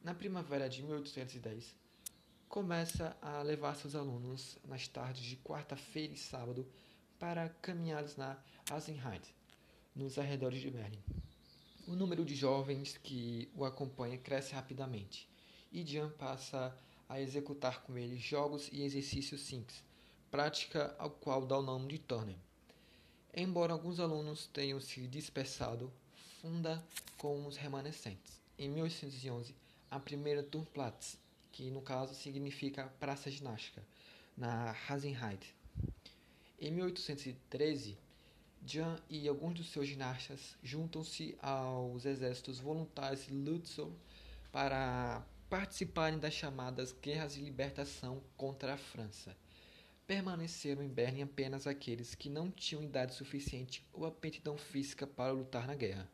Na 0.02 0.14
primavera 0.14 0.70
de 0.70 0.82
1810, 0.82 1.76
começa 2.48 3.18
a 3.22 3.42
levar 3.42 3.76
seus 3.76 3.96
alunos 3.96 4.58
nas 4.64 4.88
tardes 4.88 5.24
de 5.24 5.36
quarta-feira 5.36 6.14
e 6.14 6.18
sábado 6.18 6.66
para 7.20 7.50
caminhadas 7.62 8.16
na 8.16 8.38
Asenheide, 8.72 9.36
nos 9.94 10.18
arredores 10.18 10.62
de 10.62 10.72
Berlim. 10.72 11.04
O 11.86 11.96
número 11.96 12.24
de 12.24 12.34
jovens 12.34 12.98
que 12.98 13.50
o 13.54 13.66
acompanha 13.66 14.18
cresce 14.18 14.54
rapidamente 14.54 15.30
e 15.72 15.84
Jean 15.84 16.10
passa 16.12 16.76
a 17.10 17.20
executar 17.20 17.84
com 17.84 17.98
ele 17.98 18.18
jogos 18.18 18.70
e 18.72 18.84
exercícios 18.84 19.42
simples, 19.42 19.84
prática 20.32 20.96
ao 20.98 21.10
qual 21.10 21.46
dá 21.46 21.58
o 21.58 21.62
nome 21.62 21.88
de 21.88 22.00
Turner. 22.00 22.36
Embora 23.34 23.74
alguns 23.74 24.00
alunos 24.00 24.48
tenham 24.48 24.80
se 24.80 25.08
dispersado, 25.08 25.92
funda 26.42 26.84
com 27.18 27.46
os 27.46 27.58
remanescentes. 27.58 28.40
Em 28.58 28.70
1811, 28.70 29.54
a 29.92 30.00
primeira 30.00 30.44
Turnplatz, 30.44 31.18
que 31.52 31.70
no 31.70 31.82
caso 31.82 32.14
significa 32.14 32.94
praça 33.00 33.30
ginástica, 33.30 33.84
na 34.38 34.76
Hasenheide. 34.88 35.54
Em 36.60 36.72
1813, 36.72 37.98
Jan 38.66 38.98
e 39.10 39.28
alguns 39.28 39.56
dos 39.56 39.70
seus 39.70 39.88
ginastas 39.88 40.58
juntam-se 40.64 41.38
aos 41.42 42.06
exércitos 42.06 42.60
voluntários 42.60 43.28
Lutzow 43.28 43.94
para 44.52 45.24
participarem 45.50 46.18
das 46.18 46.34
chamadas 46.34 46.92
guerras 46.92 47.36
de 47.36 47.42
libertação 47.42 48.22
contra 48.36 48.74
a 48.74 48.78
França. 48.78 49.36
Permaneceram 50.08 50.84
em 50.84 50.88
Berlim 50.88 51.24
apenas 51.24 51.66
aqueles 51.66 52.14
que 52.14 52.30
não 52.30 52.52
tinham 52.52 52.84
idade 52.84 53.16
suficiente 53.16 53.84
ou 53.92 54.06
aptidão 54.06 54.56
física 54.56 55.08
para 55.08 55.32
lutar 55.32 55.66
na 55.66 55.74
guerra. 55.74 56.08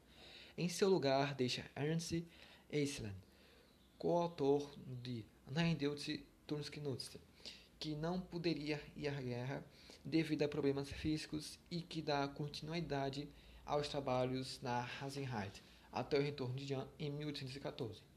Em 0.58 0.70
seu 0.70 0.90
lugar 0.90 1.36
deixa 1.36 1.70
Ernst 1.76 2.24
Eisland, 2.72 3.16
coautor 3.98 4.74
de 5.04 5.26
Nein 5.50 5.76
Deutsche 5.76 6.26
Turnsknutze, 6.48 7.20
que 7.78 7.94
não 7.94 8.22
poderia 8.22 8.82
ir 8.96 9.10
à 9.10 9.22
guerra 9.22 9.66
devido 10.06 10.44
a 10.44 10.48
problemas 10.48 10.90
físicos 10.90 11.60
e 11.70 11.82
que 11.82 12.02
dá 12.02 12.28
continuidade 12.30 13.28
aos 13.66 13.90
trabalhos 13.90 14.60
na 14.62 14.90
Hasenheit 15.02 15.62
até 15.92 16.18
o 16.18 16.22
retorno 16.22 16.56
de 16.56 16.66
Jan 16.66 16.88
em 16.98 17.12
1814. 17.12 18.11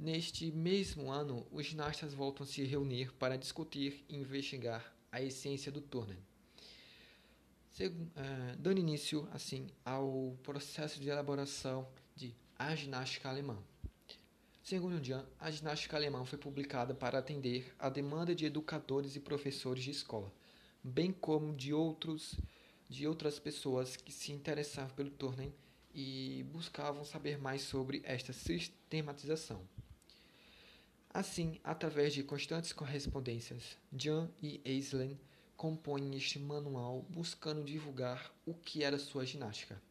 Neste 0.00 0.50
mesmo 0.50 1.12
ano, 1.12 1.46
os 1.52 1.66
ginastas 1.66 2.14
voltam 2.14 2.42
a 2.42 2.46
se 2.46 2.64
reunir 2.64 3.12
para 3.18 3.36
discutir 3.36 4.02
e 4.08 4.16
investigar 4.16 4.96
a 5.12 5.20
essência 5.20 5.70
do 5.70 5.82
turner, 5.82 6.16
eh, 7.78 7.90
dando 8.58 8.80
início, 8.80 9.28
assim, 9.30 9.66
ao 9.84 10.38
processo 10.42 10.98
de 10.98 11.10
elaboração 11.10 11.86
de 12.16 12.34
a 12.58 12.74
ginástica 12.74 13.28
alemã. 13.28 13.58
Segundo 14.62 15.04
Jan, 15.04 15.26
a 15.38 15.50
ginástica 15.50 15.98
alemã 15.98 16.24
foi 16.24 16.38
publicada 16.38 16.94
para 16.94 17.18
atender 17.18 17.70
à 17.78 17.90
demanda 17.90 18.34
de 18.34 18.46
educadores 18.46 19.16
e 19.16 19.20
professores 19.20 19.84
de 19.84 19.90
escola, 19.90 20.32
bem 20.82 21.12
como 21.12 21.54
de 21.54 21.74
outros 21.74 22.40
de 22.88 23.06
outras 23.06 23.38
pessoas 23.38 23.96
que 23.96 24.10
se 24.10 24.32
interessavam 24.32 24.96
pelo 24.96 25.10
Turnen 25.10 25.52
e 25.94 26.42
buscavam 26.50 27.04
saber 27.04 27.38
mais 27.38 27.60
sobre 27.60 28.00
esta 28.02 28.32
sistematização. 28.32 29.62
Assim, 31.12 31.58
através 31.64 32.14
de 32.14 32.22
constantes 32.22 32.72
correspondências, 32.72 33.76
Jan 33.92 34.30
e 34.40 34.60
Aislinn 34.64 35.18
compõem 35.56 36.14
este 36.14 36.38
manual 36.38 37.04
buscando 37.08 37.64
divulgar 37.64 38.32
o 38.46 38.54
que 38.54 38.84
era 38.84 38.96
sua 38.96 39.26
ginástica. 39.26 39.82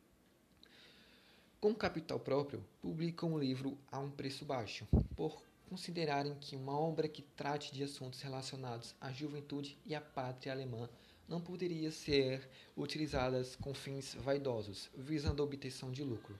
Com 1.59 1.75
capital 1.75 2.21
próprio, 2.21 2.65
publicam 2.81 3.33
o 3.33 3.38
livro 3.38 3.77
a 3.91 3.99
um 3.99 4.09
preço 4.09 4.45
baixo, 4.45 4.88
por 5.17 5.43
considerarem 5.69 6.33
que 6.35 6.55
uma 6.55 6.79
obra 6.79 7.09
que 7.09 7.21
trate 7.21 7.73
de 7.73 7.83
assuntos 7.83 8.21
relacionados 8.21 8.95
à 9.01 9.11
juventude 9.11 9.77
e 9.85 9.93
à 9.93 9.99
pátria 9.99 10.53
alemã 10.53 10.89
não 11.27 11.41
poderia 11.41 11.91
ser 11.91 12.49
utilizada 12.77 13.43
com 13.59 13.73
fins 13.73 14.15
vaidosos, 14.15 14.89
visando 14.97 15.43
a 15.43 15.45
obtenção 15.45 15.91
de 15.91 16.01
lucro. 16.01 16.39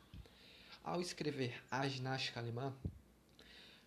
Ao 0.81 1.01
escrever 1.01 1.62
A 1.69 1.86
Ginástica 1.86 2.39
Alemã, 2.39 2.74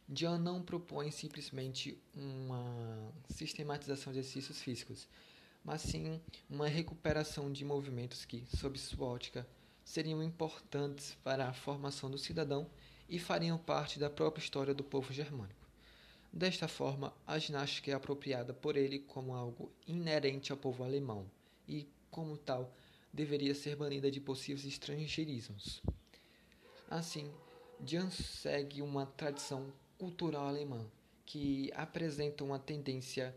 Jan 0.09 0.39
não 0.39 0.63
propõe 0.63 1.11
simplesmente 1.11 1.99
uma 2.15 3.13
sistematização 3.29 4.13
de 4.13 4.19
exercícios 4.19 4.61
físicos, 4.61 5.09
mas 5.65 5.81
sim 5.83 6.21
uma 6.51 6.69
recuperação 6.69 7.51
de 7.53 7.65
movimentos 7.65 8.25
que, 8.25 8.45
sob 8.57 8.79
sua 8.79 9.07
ótica, 9.07 9.47
seriam 9.85 10.23
importantes 10.23 11.17
para 11.23 11.49
a 11.49 11.53
formação 11.53 12.11
do 12.11 12.19
cidadão 12.19 12.69
e 13.09 13.19
fariam 13.19 13.59
parte 13.59 13.99
da 13.99 14.11
própria 14.11 14.43
história 14.43 14.75
do 14.75 14.85
povo 14.85 15.13
germânico. 15.13 15.61
Desta 16.33 16.67
forma, 16.67 17.13
a 17.27 17.39
ginástica 17.39 17.91
é 17.91 17.95
apropriada 17.95 18.55
por 18.55 18.77
ele 18.77 18.99
como 18.99 19.35
algo 19.35 19.71
inerente 19.87 20.51
ao 20.51 20.59
povo 20.59 20.83
alemão 20.83 21.31
e, 21.69 21.87
como 22.11 22.39
tal, 22.39 22.73
deveria 23.13 23.55
ser 23.55 23.77
banida 23.77 24.11
de 24.11 24.21
possíveis 24.21 24.65
estrangeirismos. 24.65 25.83
Assim, 26.89 27.31
Jan 27.85 28.11
segue 28.11 28.81
uma 28.81 29.05
tradição 29.05 29.71
cultural 30.03 30.49
alemã 30.49 30.85
que 31.25 31.71
apresenta 31.77 32.43
uma 32.43 32.59
tendência 32.59 33.33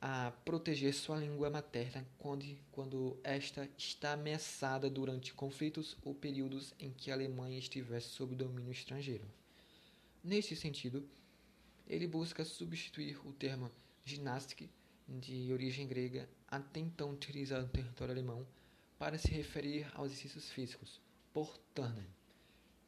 a 0.00 0.32
proteger 0.44 0.92
sua 0.92 1.16
língua 1.16 1.48
materna 1.48 2.04
quando, 2.18 2.44
quando 2.72 3.16
esta 3.22 3.68
está 3.78 4.14
ameaçada 4.14 4.90
durante 4.90 5.32
conflitos 5.32 5.96
ou 6.02 6.12
períodos 6.12 6.74
em 6.80 6.90
que 6.90 7.12
a 7.12 7.14
Alemanha 7.14 7.56
estivesse 7.56 8.08
sob 8.08 8.34
domínio 8.34 8.72
estrangeiro. 8.72 9.24
Neste 10.24 10.56
sentido, 10.56 11.08
ele 11.86 12.08
busca 12.08 12.44
substituir 12.44 13.16
o 13.24 13.32
termo 13.32 13.70
ginástica, 14.04 14.68
de 15.06 15.52
origem 15.52 15.86
grega, 15.86 16.28
até 16.48 16.80
então 16.80 17.12
utilizado 17.12 17.62
no 17.62 17.68
território 17.68 18.12
alemão, 18.12 18.44
para 18.98 19.16
se 19.18 19.28
referir 19.28 19.86
aos 19.94 20.10
exercícios 20.10 20.50
físicos, 20.50 21.00
por 21.32 21.56
Turnen. 21.72 22.21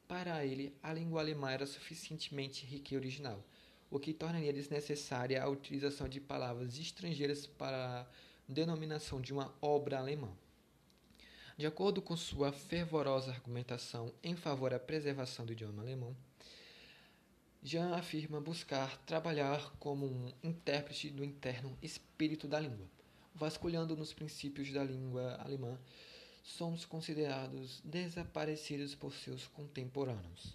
Para 0.07 0.45
ele, 0.45 0.75
a 0.83 0.93
língua 0.93 1.21
alemã 1.21 1.51
era 1.51 1.65
suficientemente 1.65 2.65
rica 2.65 2.93
e 2.93 2.97
original, 2.97 3.43
o 3.89 3.99
que 3.99 4.13
tornaria 4.13 4.53
desnecessária 4.53 5.41
a 5.41 5.49
utilização 5.49 6.07
de 6.07 6.19
palavras 6.21 6.77
estrangeiras 6.77 7.47
para 7.47 8.01
a 8.01 8.05
denominação 8.47 9.19
de 9.19 9.33
uma 9.33 9.53
obra 9.59 9.97
alemã. 9.97 10.31
De 11.57 11.65
acordo 11.65 12.01
com 12.01 12.15
sua 12.15 12.51
fervorosa 12.51 13.31
argumentação 13.31 14.13
em 14.21 14.35
favor 14.35 14.69
da 14.69 14.79
preservação 14.79 15.45
do 15.45 15.53
idioma 15.53 15.81
alemão, 15.81 16.15
Jean 17.63 17.95
afirma 17.95 18.39
buscar 18.39 18.95
trabalhar 19.07 19.73
como 19.79 20.05
um 20.05 20.31
intérprete 20.43 21.09
do 21.09 21.23
interno 21.23 21.75
espírito 21.81 22.47
da 22.47 22.59
língua. 22.59 22.85
Vasculhando 23.33 23.95
nos 23.95 24.13
princípios 24.13 24.71
da 24.71 24.83
língua 24.83 25.35
alemã, 25.43 25.79
somos 26.45 26.85
considerados 26.85 27.81
desaparecidos 27.83 28.93
por 28.93 29.11
seus 29.13 29.47
contemporâneos. 29.47 30.53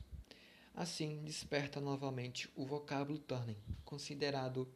Assim, 0.73 1.21
desperta 1.25 1.81
novamente 1.81 2.49
o 2.55 2.65
vocábulo 2.65 3.19
Turnen, 3.19 3.57
considerado 3.85 4.69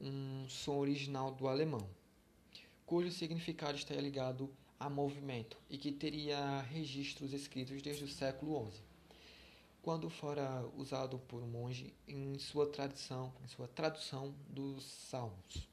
um 0.00 0.48
som 0.48 0.76
original 0.76 1.32
do 1.32 1.48
alemão, 1.48 1.90
cujo 2.86 3.10
significado 3.10 3.76
está 3.76 3.94
ligado 3.96 4.48
a 4.78 4.88
movimento 4.88 5.58
e 5.68 5.76
que 5.76 5.90
teria 5.90 6.60
registros 6.62 7.32
escritos 7.32 7.82
desde 7.82 8.04
o 8.04 8.08
século 8.08 8.70
XI, 8.70 8.80
quando 9.82 10.08
fora 10.08 10.64
usado 10.76 11.18
por 11.18 11.42
um 11.42 11.48
monge 11.48 11.92
em 12.06 12.38
sua 12.38 12.70
tradição, 12.70 13.34
em 13.42 13.48
sua 13.48 13.66
tradução 13.66 14.32
dos 14.48 14.84
Salmos, 14.84 15.68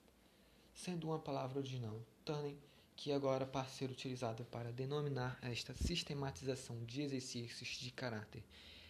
sendo 0.74 1.08
uma 1.08 1.20
palavra 1.20 1.60
original, 1.60 2.02
Turnen, 2.26 2.58
que 2.96 3.12
agora 3.12 3.46
passa 3.46 3.70
a 3.70 3.74
ser 3.74 3.92
utilizada 3.92 4.44
para 4.46 4.72
denominar 4.72 5.38
esta 5.42 5.74
sistematização 5.74 6.84
de 6.86 7.02
exercícios 7.02 7.70
de 7.70 7.92
caráter 7.92 8.44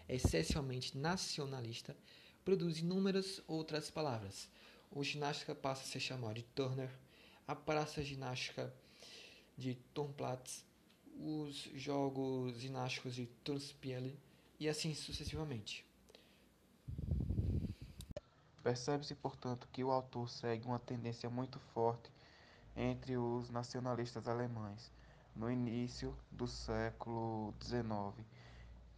essencialmente 0.07 0.97
nacionalista, 0.97 1.95
produz 2.43 2.79
inúmeras 2.79 3.41
outras 3.47 3.89
palavras. 3.89 4.47
O 4.91 5.03
ginástica 5.03 5.55
passa 5.55 5.81
a 5.81 5.85
ser 5.85 5.99
chamado 5.99 6.35
de 6.35 6.43
Turner, 6.43 6.89
a 7.47 7.55
praça 7.55 8.03
ginástica 8.03 8.73
de 9.57 9.75
Turnplatz, 9.93 10.63
os 11.17 11.69
jogos 11.73 12.59
ginásticos 12.59 13.15
de 13.15 13.25
Turnspiele 13.43 14.17
e 14.59 14.69
assim 14.69 14.93
sucessivamente. 14.93 15.85
Percebe-se, 18.61 19.13
portanto, 19.15 19.67
que 19.71 19.83
o 19.83 19.91
autor 19.91 20.29
segue 20.29 20.65
uma 20.65 20.79
tendência 20.79 21.29
muito 21.29 21.59
forte 21.73 22.09
entre 22.75 23.17
os 23.17 23.49
nacionalistas 23.49 24.27
alemães 24.27 24.91
no 25.35 25.49
início 25.51 26.15
do 26.31 26.47
século 26.47 27.53
XIX 27.61 28.25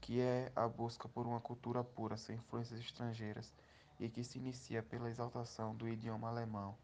que 0.08 0.22
é 0.22 0.50
a 0.56 0.66
busca 0.70 1.08
por 1.10 1.28
uma 1.28 1.42
cultura 1.42 1.84
pura, 1.84 2.16
sem 2.16 2.38
influências 2.38 2.80
estrangeiras, 2.80 3.54
e 4.00 4.08
que 4.08 4.24
se 4.24 4.38
inicia 4.38 4.82
pela 4.82 5.10
exaltação 5.10 5.76
do 5.76 5.86
idioma 5.86 6.30
alemão. 6.30 6.78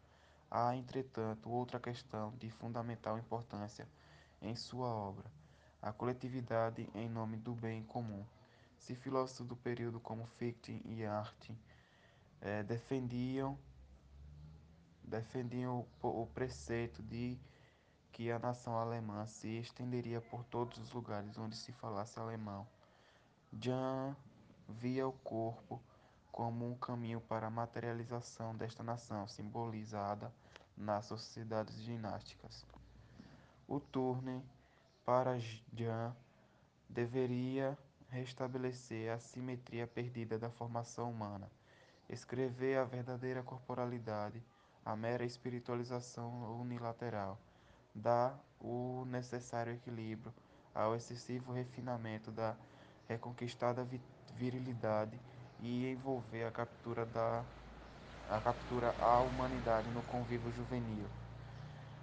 Há, 0.50 0.76
entretanto, 0.76 1.50
outra 1.50 1.80
questão 1.80 2.34
de 2.38 2.50
fundamental 2.50 3.18
importância 3.18 3.88
em 4.42 4.54
sua 4.54 4.88
obra, 4.88 5.24
a 5.80 5.90
coletividade 5.90 6.86
em 6.94 7.08
nome 7.08 7.38
do 7.38 7.54
bem 7.54 7.82
comum. 7.84 8.24
Se 8.76 8.94
filósofos 8.94 9.46
do 9.46 9.56
período 9.56 9.98
como 9.98 10.26
Fichte 10.26 10.82
e 10.84 11.02
Artin 11.04 11.56
eh, 12.42 12.62
defendiam 12.62 13.58
defendiam 15.04 15.86
o, 16.02 16.22
o 16.22 16.26
preceito 16.26 17.02
de 17.02 17.38
que 18.12 18.30
a 18.30 18.38
nação 18.38 18.76
alemã 18.76 19.26
se 19.26 19.48
estenderia 19.58 20.20
por 20.20 20.44
todos 20.44 20.78
os 20.78 20.92
lugares 20.92 21.36
onde 21.36 21.56
se 21.56 21.72
falasse 21.72 22.18
alemão. 22.18 22.66
Jan 23.60 24.16
via 24.68 25.06
o 25.06 25.12
corpo 25.12 25.80
como 26.30 26.68
um 26.68 26.74
caminho 26.76 27.20
para 27.20 27.46
a 27.46 27.50
materialização 27.50 28.54
desta 28.56 28.82
nação, 28.82 29.26
simbolizada 29.28 30.32
nas 30.76 31.06
sociedades 31.06 31.80
ginásticas. 31.82 32.64
O 33.68 33.78
turne 33.78 34.42
para 35.04 35.38
Jan 35.72 36.14
deveria 36.88 37.78
restabelecer 38.10 39.12
a 39.12 39.18
simetria 39.18 39.86
perdida 39.86 40.38
da 40.38 40.50
formação 40.50 41.10
humana, 41.10 41.50
escrever 42.08 42.78
a 42.78 42.84
verdadeira 42.84 43.42
corporalidade, 43.42 44.42
a 44.84 44.94
mera 44.94 45.24
espiritualização 45.24 46.60
unilateral, 46.60 47.38
dar 47.94 48.38
o 48.60 49.04
necessário 49.06 49.72
equilíbrio 49.72 50.32
ao 50.74 50.94
excessivo 50.94 51.52
refinamento 51.52 52.30
da 52.30 52.56
reconquistada 53.08 53.86
virilidade 54.34 55.18
e 55.60 55.86
envolver 55.90 56.44
a 56.44 56.50
captura 56.50 57.06
da 57.06 57.44
a 58.28 58.40
captura 58.40 58.94
à 58.98 59.20
humanidade 59.20 59.90
no 59.90 60.02
convívio 60.02 60.50
juvenil. 60.50 61.06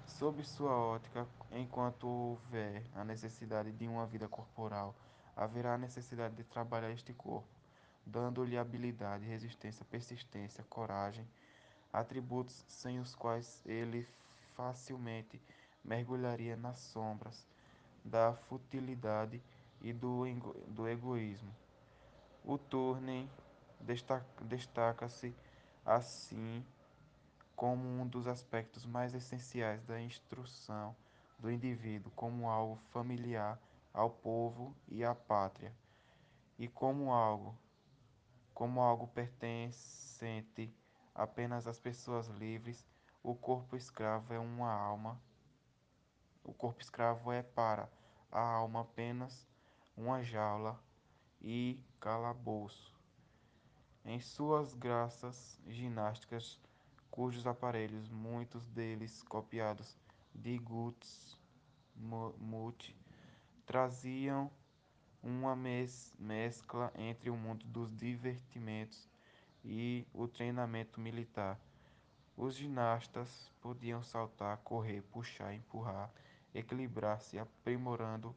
Sob 0.05 0.43
sua 0.43 0.75
ótica, 0.75 1.27
enquanto 1.51 2.07
houver 2.07 2.83
a 2.95 3.03
necessidade 3.03 3.71
de 3.71 3.88
uma 3.88 4.05
vida 4.05 4.27
corporal, 4.27 4.95
haverá 5.35 5.73
a 5.73 5.77
necessidade 5.77 6.35
de 6.35 6.43
trabalhar 6.43 6.91
este 6.91 7.11
corpo, 7.13 7.47
dando-lhe 8.05 8.57
habilidade, 8.57 9.25
resistência, 9.25 9.83
persistência, 9.85 10.63
coragem, 10.69 11.25
atributos 11.91 12.63
sem 12.67 13.00
os 13.00 13.15
quais 13.15 13.62
ele 13.65 14.07
facilmente 14.55 15.41
mergulharia 15.83 16.55
nas 16.55 16.79
sombras 16.79 17.48
da 18.03 18.33
futilidade 18.33 19.41
e 19.81 19.91
do, 19.93 20.24
do 20.67 20.88
egoísmo. 20.88 21.53
O 22.43 22.57
Turner 22.57 23.27
destaca-se 24.41 25.36
assim 25.86 26.65
como 27.55 27.88
um 27.88 28.07
dos 28.07 28.27
aspectos 28.27 28.86
mais 28.86 29.13
essenciais 29.13 29.83
da 29.83 30.01
instrução 30.01 30.95
do 31.38 31.51
indivíduo 31.51 32.12
como 32.15 32.50
algo 32.50 32.75
familiar 32.91 33.60
ao 33.93 34.10
povo 34.10 34.75
e 34.88 35.03
à 35.03 35.13
pátria, 35.13 35.74
e 36.57 36.67
como 36.67 37.12
algo 37.12 37.57
como 38.53 38.79
algo 38.79 39.07
pertencente 39.07 40.71
apenas 41.22 41.68
às 41.68 41.80
pessoas 41.80 42.28
livres, 42.28 42.84
o 43.22 43.36
corpo 43.36 43.75
escravo 43.75 44.34
é 44.34 44.40
uma 44.40 44.74
alma. 44.74 45.22
O 46.44 46.51
corpo 46.51 46.82
escravo 46.82 47.32
é 47.32 47.44
para 47.44 47.88
a 48.32 48.42
alma 48.42 48.82
apenas 48.82 49.48
uma 49.96 50.24
jaula 50.24 50.82
e 51.40 51.80
calabouço. 52.00 53.00
Em 54.04 54.20
suas 54.20 54.74
graças 54.74 55.60
ginásticas, 55.68 56.60
cujos 57.12 57.46
aparelhos, 57.46 58.10
muitos 58.10 58.68
deles 58.70 59.22
copiados 59.22 59.96
de 60.34 60.58
Guts 60.58 61.38
Mut, 61.96 62.98
traziam 63.63 64.50
uma 65.22 65.56
mes 65.56 66.16
mescla 66.18 66.92
entre 66.96 67.30
o 67.30 67.38
mundo 67.38 67.63
dos 67.68 67.96
divertimentos 67.96 69.07
e 69.63 70.05
o 70.13 70.27
treinamento 70.27 71.00
militar. 71.00 71.59
Os 72.35 72.55
ginastas 72.55 73.51
podiam 73.61 74.01
saltar, 74.01 74.57
correr, 74.57 75.01
puxar, 75.11 75.53
empurrar, 75.53 76.11
equilibrar-se, 76.53 77.37
aprimorando 77.37 78.35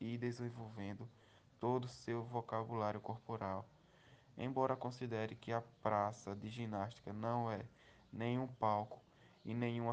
e 0.00 0.18
desenvolvendo 0.18 1.08
todo 1.58 1.84
o 1.84 1.88
seu 1.88 2.22
vocabulário 2.24 3.00
corporal. 3.00 3.66
Embora 4.36 4.76
considere 4.76 5.34
que 5.34 5.52
a 5.52 5.62
praça 5.82 6.34
de 6.34 6.48
ginástica 6.48 7.12
não 7.12 7.50
é 7.50 7.64
nenhum 8.12 8.46
palco 8.46 9.00
e 9.44 9.54
nenhum 9.54 9.92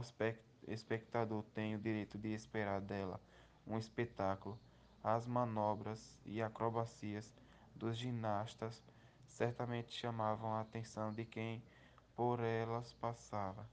espectador 0.67 1.43
tem 1.53 1.75
o 1.75 1.79
direito 1.79 2.17
de 2.17 2.33
esperar 2.33 2.81
dela 2.81 3.19
um 3.65 3.77
espetáculo, 3.77 4.57
as 5.03 5.27
manobras 5.27 6.17
e 6.25 6.41
acrobacias 6.41 7.35
dos 7.75 7.97
ginastas 7.97 8.81
certamente 9.37 9.93
chamavam 9.93 10.51
a 10.55 10.61
atenção 10.61 11.13
de 11.13 11.23
quem 11.23 11.63
por 12.15 12.39
elas 12.39 12.91
passava. 12.93 13.69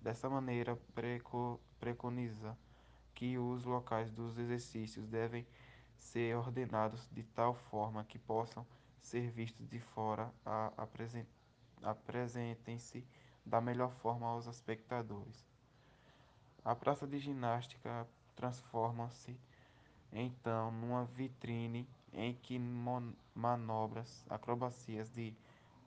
Dessa 0.00 0.30
maneira, 0.30 0.76
preco, 0.94 1.60
preconiza 1.80 2.56
que 3.12 3.36
os 3.36 3.64
locais 3.64 4.08
dos 4.12 4.38
exercícios 4.38 5.08
devem 5.08 5.44
ser 5.98 6.36
ordenados 6.36 7.08
de 7.10 7.24
tal 7.24 7.54
forma 7.54 8.04
que 8.04 8.20
possam 8.20 8.64
ser 9.02 9.30
vistos 9.30 9.68
de 9.68 9.80
fora 9.80 10.32
apresentem-se 11.82 13.04
da 13.44 13.60
melhor 13.60 13.90
forma 13.90 14.28
aos 14.28 14.46
espectadores. 14.46 15.44
A 16.64 16.74
praça 16.76 17.06
de 17.06 17.18
ginástica 17.18 18.06
transforma-se 18.36 19.36
então 20.12 20.70
numa 20.70 21.04
vitrine 21.04 21.88
em 22.12 22.34
que 22.34 22.58
manobras, 23.34 24.24
acrobacias 24.28 25.10
de 25.10 25.34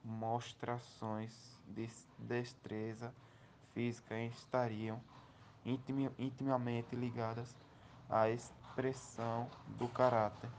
mostrações 0.04 1.32
de 1.68 1.88
destreza 2.18 3.14
física 3.72 4.18
estariam 4.20 5.00
intimamente 6.18 6.94
ligadas 6.94 7.56
à 8.08 8.28
expressão 8.28 9.48
do 9.78 9.88
caráter, 9.88 10.50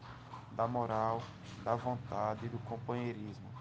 da 0.52 0.68
moral, 0.68 1.22
da 1.64 1.76
vontade 1.76 2.46
e 2.46 2.50
do 2.50 2.60
companheirismo. 2.60 3.54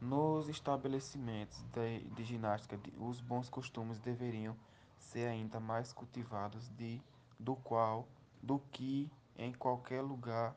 Nos 0.00 0.48
estabelecimentos 0.48 1.62
de, 1.72 2.00
de 2.10 2.24
ginástica, 2.24 2.78
os 2.98 3.20
bons 3.20 3.48
costumes 3.48 3.98
deveriam 3.98 4.54
ser 4.98 5.28
ainda 5.28 5.58
mais 5.58 5.92
cultivados 5.92 6.68
de, 6.76 7.00
do 7.38 7.56
qual 7.56 8.06
do 8.42 8.58
que 8.70 9.10
em 9.36 9.52
qualquer 9.52 10.02
lugar. 10.02 10.54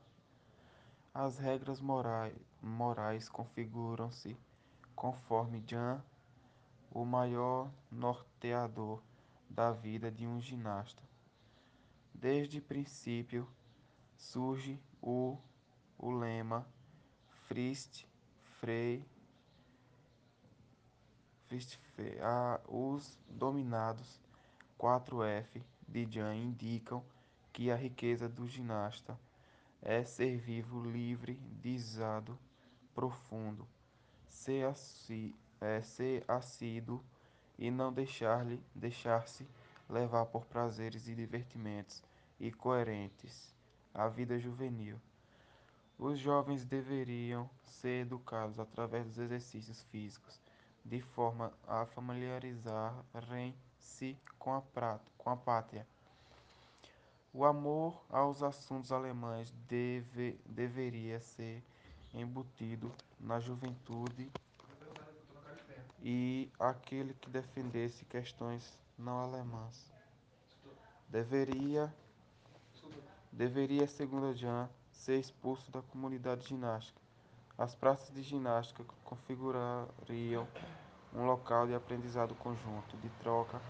As 1.13 1.37
regras 1.37 1.81
morais, 1.81 2.35
morais 2.61 3.27
configuram-se 3.27 4.37
conforme 4.95 5.63
Jan, 5.65 6.03
o 6.91 7.05
maior 7.05 7.71
norteador 7.91 9.01
da 9.49 9.71
vida 9.71 10.11
de 10.11 10.25
um 10.25 10.39
ginasta. 10.39 11.01
Desde 12.13 12.59
princípio 12.59 13.47
surge 14.15 14.79
o, 15.01 15.37
o 15.97 16.11
lema 16.11 16.67
Frist. 17.47 18.05
Ah, 22.21 22.59
os 22.67 23.17
dominados 23.29 24.19
4F 24.77 25.61
de 25.87 26.05
Jan 26.11 26.35
indicam 26.35 27.03
que 27.57 27.69
a 27.71 27.75
riqueza 27.75 28.29
do 28.29 28.47
ginasta 28.47 29.19
é 29.81 30.03
ser 30.03 30.37
vivo, 30.37 30.79
livre, 30.79 31.39
disado, 31.59 32.37
profundo, 32.93 33.67
ser, 34.27 34.67
assi, 34.67 35.33
é, 35.59 35.81
ser 35.81 36.23
assíduo 36.27 37.03
e 37.57 37.71
não 37.71 37.91
deixar-lhe 37.91 38.61
deixar-se 38.75 39.47
levar 39.89 40.27
por 40.27 40.45
prazeres 40.45 41.07
e 41.07 41.15
divertimentos 41.15 42.03
e 42.39 42.51
coerentes 42.51 43.55
à 43.91 44.07
vida 44.07 44.37
juvenil. 44.37 45.01
Os 45.97 46.19
jovens 46.19 46.63
deveriam 46.63 47.49
ser 47.63 48.03
educados 48.03 48.59
através 48.59 49.07
dos 49.07 49.17
exercícios 49.17 49.81
físicos, 49.85 50.39
de 50.85 51.01
forma 51.01 51.51
a 51.67 51.87
familiarizarem-se 51.87 54.15
com 54.37 54.53
a, 54.53 54.61
com 55.17 55.31
a 55.31 55.35
pátria. 55.35 55.87
O 57.37 57.45
amor 57.45 58.01
aos 58.09 58.41
assuntos 58.41 58.91
alemães 58.91 59.53
deve, 59.69 60.39
deveria 60.43 61.19
ser 61.19 61.63
embutido 62.11 62.91
na 63.19 63.39
juventude 63.39 64.27
e 66.01 66.49
aquele 66.59 67.13
que 67.13 67.29
defendesse 67.29 68.05
questões 68.05 68.75
não 68.97 69.19
alemãs. 69.19 69.93
Deveria 71.07 71.93
deveria 73.31 73.85
segundo 73.85 74.33
Jean 74.33 74.67
ser 74.89 75.19
expulso 75.19 75.69
da 75.69 75.83
comunidade 75.83 76.47
ginástica. 76.47 76.99
As 77.55 77.75
praças 77.75 78.15
de 78.15 78.23
ginástica 78.23 78.83
configurariam 79.03 80.47
um 81.13 81.23
local 81.27 81.67
de 81.67 81.75
aprendizado 81.75 82.33
conjunto 82.33 82.97
de 82.97 83.09
troca 83.21 83.61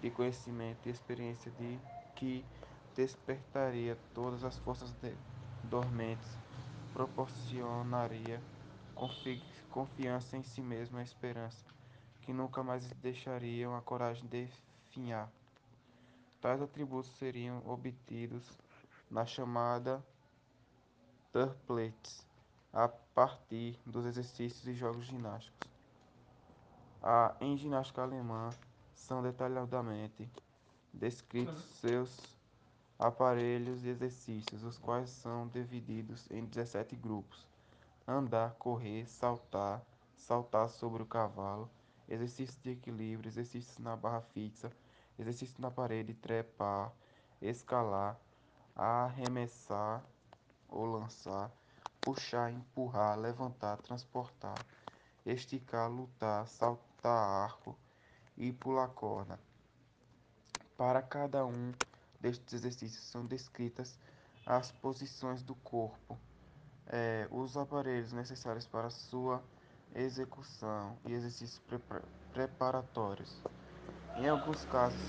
de 0.00 0.10
conhecimento 0.10 0.88
e 0.88 0.90
experiência 0.90 1.52
de 1.52 1.78
que 2.16 2.44
despertaria 2.94 3.98
todas 4.14 4.44
as 4.44 4.56
forças 4.58 4.94
dormentes, 5.64 6.38
proporcionaria 6.92 8.40
confiança 9.70 10.36
em 10.36 10.42
si 10.42 10.60
mesmo 10.60 11.00
e 11.00 11.02
esperança, 11.02 11.64
que 12.22 12.32
nunca 12.32 12.62
mais 12.62 12.88
deixariam 13.02 13.76
a 13.76 13.82
coragem 13.82 14.26
definhar. 14.26 15.28
Tais 16.40 16.62
atributos 16.62 17.10
seriam 17.16 17.62
obtidos 17.66 18.44
na 19.10 19.26
chamada 19.26 20.04
Turplettes, 21.32 22.24
a 22.72 22.88
partir 22.88 23.78
dos 23.84 24.06
exercícios 24.06 24.66
e 24.66 24.74
jogos 24.74 25.04
ginásticos. 25.04 25.68
A, 27.02 27.34
em 27.40 27.56
ginástica 27.56 28.02
alemã 28.02 28.50
são 28.94 29.22
detalhadamente 29.22 30.30
descritos 30.92 31.62
seus 31.80 32.34
aparelhos 32.98 33.84
e 33.84 33.88
exercícios, 33.88 34.62
os 34.62 34.78
quais 34.78 35.10
são 35.10 35.48
divididos 35.48 36.30
em 36.30 36.44
17 36.44 36.94
grupos: 36.96 37.46
andar, 38.06 38.54
correr, 38.54 39.06
saltar, 39.08 39.82
saltar 40.16 40.68
sobre 40.68 41.02
o 41.02 41.06
cavalo, 41.06 41.70
exercícios 42.08 42.58
de 42.62 42.70
equilíbrio, 42.70 43.28
exercícios 43.28 43.78
na 43.78 43.96
barra 43.96 44.20
fixa, 44.20 44.70
exercício 45.18 45.60
na 45.60 45.70
parede, 45.70 46.14
trepar, 46.14 46.92
escalar, 47.40 48.18
arremessar 48.74 50.04
ou 50.68 50.86
lançar, 50.86 51.50
puxar, 52.02 52.50
empurrar, 52.52 53.18
levantar, 53.18 53.76
transportar, 53.78 54.54
esticar, 55.24 55.90
lutar, 55.90 56.46
saltar 56.46 57.44
arco 57.44 57.76
e 58.36 58.52
pular 58.52 58.88
corda. 58.88 59.38
Para 60.76 61.00
cada 61.00 61.46
um 61.46 61.72
destes 62.24 62.54
exercícios 62.54 63.04
são 63.04 63.26
descritas 63.26 63.98
as 64.46 64.72
posições 64.72 65.42
do 65.42 65.54
corpo, 65.56 66.18
é, 66.86 67.28
os 67.30 67.54
aparelhos 67.54 68.14
necessários 68.14 68.66
para 68.66 68.88
sua 68.88 69.44
execução 69.94 70.96
e 71.04 71.12
exercícios 71.12 71.60
preparatórios. 72.32 73.38
Em 74.16 74.26
alguns 74.26 74.64
casos, 74.64 75.02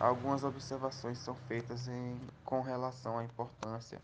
algumas 0.00 0.42
observações 0.42 1.18
são 1.18 1.36
feitas 1.46 1.86
em, 1.86 2.20
com 2.44 2.60
relação 2.60 3.18
à 3.18 3.24
importância 3.24 4.02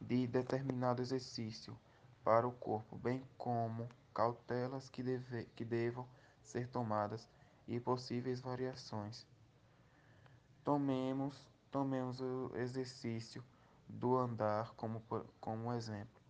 de 0.00 0.26
determinado 0.26 1.02
exercício 1.02 1.76
para 2.24 2.48
o 2.48 2.52
corpo, 2.52 2.96
bem 2.96 3.22
como 3.36 3.86
cautelas 4.14 4.88
que, 4.88 5.02
deve, 5.02 5.44
que 5.54 5.66
devam 5.66 6.08
ser 6.42 6.66
tomadas 6.68 7.28
e 7.68 7.78
possíveis 7.78 8.40
variações. 8.40 9.26
Tomemos, 10.64 11.49
tomemos 11.70 12.20
o 12.20 12.50
exercício 12.56 13.44
do 13.88 14.16
andar 14.16 14.72
como, 14.74 15.02
como 15.40 15.72
exemplo. 15.72 16.20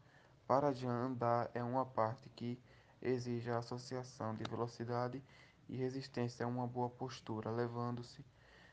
Para 0.47 0.73
de 0.73 0.87
andar 0.87 1.51
é 1.55 1.63
uma 1.63 1.87
parte 1.87 2.29
que 2.31 2.59
exige 3.01 3.51
a 3.51 3.59
associação 3.59 4.35
de 4.35 4.45
velocidade 4.45 5.23
e 5.69 5.77
resistência 5.77 6.45
a 6.45 6.49
uma 6.49 6.67
boa 6.67 6.91
postura, 6.91 7.51
levando-se 7.51 8.25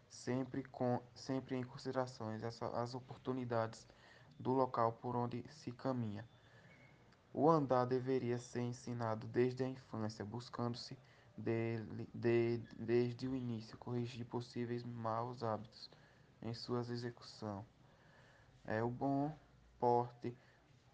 sempre, 0.10 0.64
com, 0.64 1.02
sempre 1.14 1.56
em 1.56 1.64
consideração 1.64 2.30
as, 2.30 2.62
as 2.62 2.96
oportunidades 2.96 3.88
do 4.40 4.52
local 4.52 4.94
por 4.94 5.16
onde 5.16 5.44
se 5.50 5.72
caminha. 5.72 6.28
O 7.34 7.50
andar 7.50 7.86
deveria 7.86 8.40
ser 8.40 8.62
ensinado 8.62 9.28
desde 9.28 9.64
a 9.64 9.68
infância, 9.68 10.26
buscando-se 10.26 10.98
de, 11.38 11.84
de, 12.14 12.58
desde 12.78 13.28
o 13.28 13.36
início 13.36 13.78
corrigir 13.78 14.26
possíveis 14.26 14.84
maus 14.84 15.44
hábitos 15.44 15.90
em 16.42 16.54
sua 16.54 16.80
execução. 16.82 17.66
É 18.66 18.84
o 18.84 18.90
bom 18.90 19.34
porte 19.80 20.36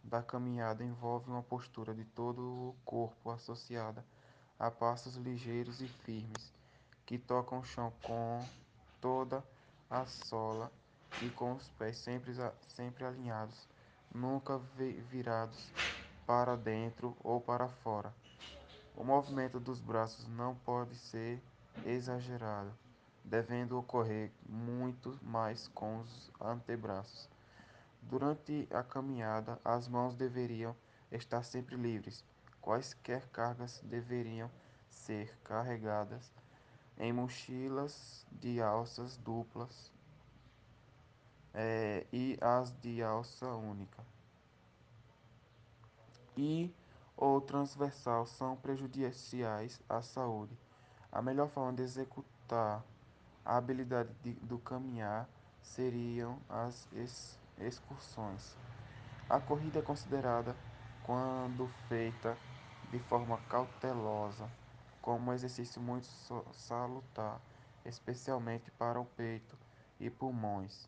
da 0.03 0.21
caminhada 0.21 0.83
envolve 0.83 1.29
uma 1.29 1.41
postura 1.41 1.93
de 1.93 2.03
todo 2.03 2.41
o 2.41 2.75
corpo 2.83 3.31
associada 3.31 4.05
a 4.59 4.69
passos 4.69 5.15
ligeiros 5.15 5.81
e 5.81 5.87
firmes, 5.87 6.53
que 7.05 7.17
tocam 7.17 7.59
o 7.59 7.63
chão 7.63 7.91
com 8.03 8.45
toda 8.99 9.43
a 9.89 10.05
sola 10.05 10.71
e 11.21 11.29
com 11.29 11.53
os 11.53 11.67
pés 11.69 11.97
sempre, 11.97 12.33
sempre 12.67 13.05
alinhados, 13.05 13.67
nunca 14.13 14.59
virados 15.09 15.71
para 16.25 16.55
dentro 16.55 17.15
ou 17.23 17.39
para 17.39 17.67
fora. 17.67 18.13
O 18.95 19.03
movimento 19.03 19.59
dos 19.59 19.79
braços 19.79 20.27
não 20.27 20.55
pode 20.55 20.95
ser 20.95 21.41
exagerado, 21.85 22.71
devendo 23.23 23.77
ocorrer 23.77 24.31
muito 24.47 25.17
mais 25.21 25.67
com 25.69 25.99
os 25.99 26.31
antebraços. 26.39 27.29
Durante 28.01 28.67
a 28.71 28.83
caminhada, 28.83 29.59
as 29.63 29.87
mãos 29.87 30.15
deveriam 30.15 30.75
estar 31.11 31.43
sempre 31.43 31.75
livres. 31.75 32.23
Quaisquer 32.61 33.27
cargas 33.29 33.81
deveriam 33.83 34.49
ser 34.89 35.37
carregadas 35.43 36.31
em 36.97 37.11
mochilas 37.11 38.25
de 38.31 38.61
alças 38.61 39.17
duplas 39.17 39.91
é, 41.53 42.05
e 42.11 42.37
as 42.41 42.71
de 42.81 43.01
alça 43.01 43.47
única. 43.47 44.03
E 46.35 46.73
ou 47.15 47.39
transversal 47.39 48.25
são 48.25 48.55
prejudiciais 48.55 49.79
à 49.87 50.01
saúde. 50.01 50.57
A 51.11 51.21
melhor 51.21 51.47
forma 51.47 51.73
de 51.73 51.83
executar 51.83 52.83
a 53.45 53.57
habilidade 53.57 54.09
de, 54.23 54.33
do 54.33 54.57
caminhar 54.59 55.27
seriam 55.61 56.37
as 56.49 56.87
excursões. 57.59 58.55
A 59.29 59.39
corrida 59.39 59.79
é 59.79 59.81
considerada, 59.81 60.55
quando 61.03 61.67
feita 61.87 62.37
de 62.91 62.99
forma 62.99 63.37
cautelosa, 63.49 64.49
como 65.01 65.31
um 65.31 65.33
exercício 65.33 65.81
muito 65.81 66.07
salutar, 66.53 67.41
especialmente 67.85 68.71
para 68.71 68.99
o 68.99 69.05
peito 69.05 69.57
e 69.99 70.09
pulmões. 70.09 70.87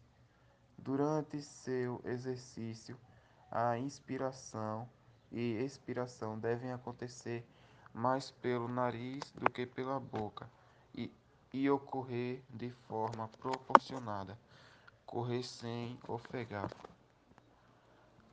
Durante 0.77 1.41
seu 1.41 2.01
exercício, 2.05 2.97
a 3.51 3.77
inspiração 3.77 4.87
e 5.31 5.57
expiração 5.63 6.37
devem 6.37 6.71
acontecer 6.71 7.45
mais 7.93 8.29
pelo 8.29 8.67
nariz 8.67 9.31
do 9.31 9.49
que 9.49 9.65
pela 9.65 9.99
boca 9.99 10.49
e, 10.93 11.11
e 11.55 11.69
ocorrer 11.69 12.43
de 12.49 12.69
forma 12.69 13.29
proporcionada, 13.39 14.37
correr 15.05 15.41
sem 15.41 15.97
ofegar. 16.05 16.69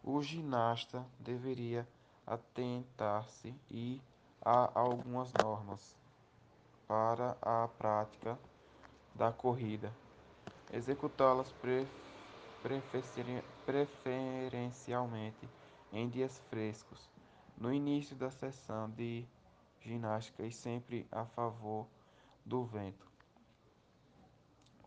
O 0.02 0.20
ginasta 0.20 1.06
deveria 1.20 1.86
atentar-se 2.26 3.54
e 3.70 4.00
a 4.44 4.76
algumas 4.76 5.32
normas 5.40 5.94
para 6.88 7.36
a 7.40 7.68
prática 7.68 8.36
da 9.14 9.30
corrida, 9.30 9.92
executá-las 10.72 11.52
pre 11.52 11.86
preferencialmente 13.64 15.48
em 15.92 16.08
dias 16.08 16.40
frescos, 16.50 17.08
no 17.56 17.72
início 17.72 18.16
da 18.16 18.32
sessão 18.32 18.90
de 18.90 19.24
ginástica 19.80 20.42
e 20.42 20.50
sempre 20.50 21.06
a 21.12 21.24
favor 21.24 21.86
do 22.44 22.64
vento. 22.64 23.11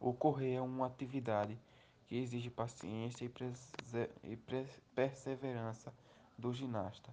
O 0.05 0.13
correr 0.13 0.53
é 0.53 0.61
uma 0.61 0.85
atividade 0.85 1.59
que 2.05 2.15
exige 2.15 2.51
paciência 2.51 3.25
e 3.25 4.37
perseverança 4.93 5.91
do 6.37 6.53
ginasta, 6.53 7.11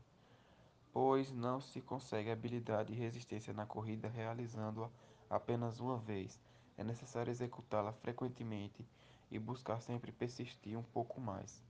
pois 0.93 1.33
não 1.33 1.59
se 1.59 1.81
consegue 1.81 2.31
habilidade 2.31 2.93
e 2.93 2.97
resistência 2.97 3.55
na 3.55 3.65
corrida 3.65 4.09
realizando-a 4.09 4.91
apenas 5.31 5.81
uma 5.81 5.97
vez. 5.97 6.39
É 6.77 6.85
necessário 6.85 7.31
executá-la 7.31 7.95
frequentemente 7.95 8.87
e 9.31 9.39
buscar 9.39 9.81
sempre 9.81 10.13
persistir 10.13 10.79
um 10.79 10.83
pouco 10.83 11.19
mais. 11.19 11.65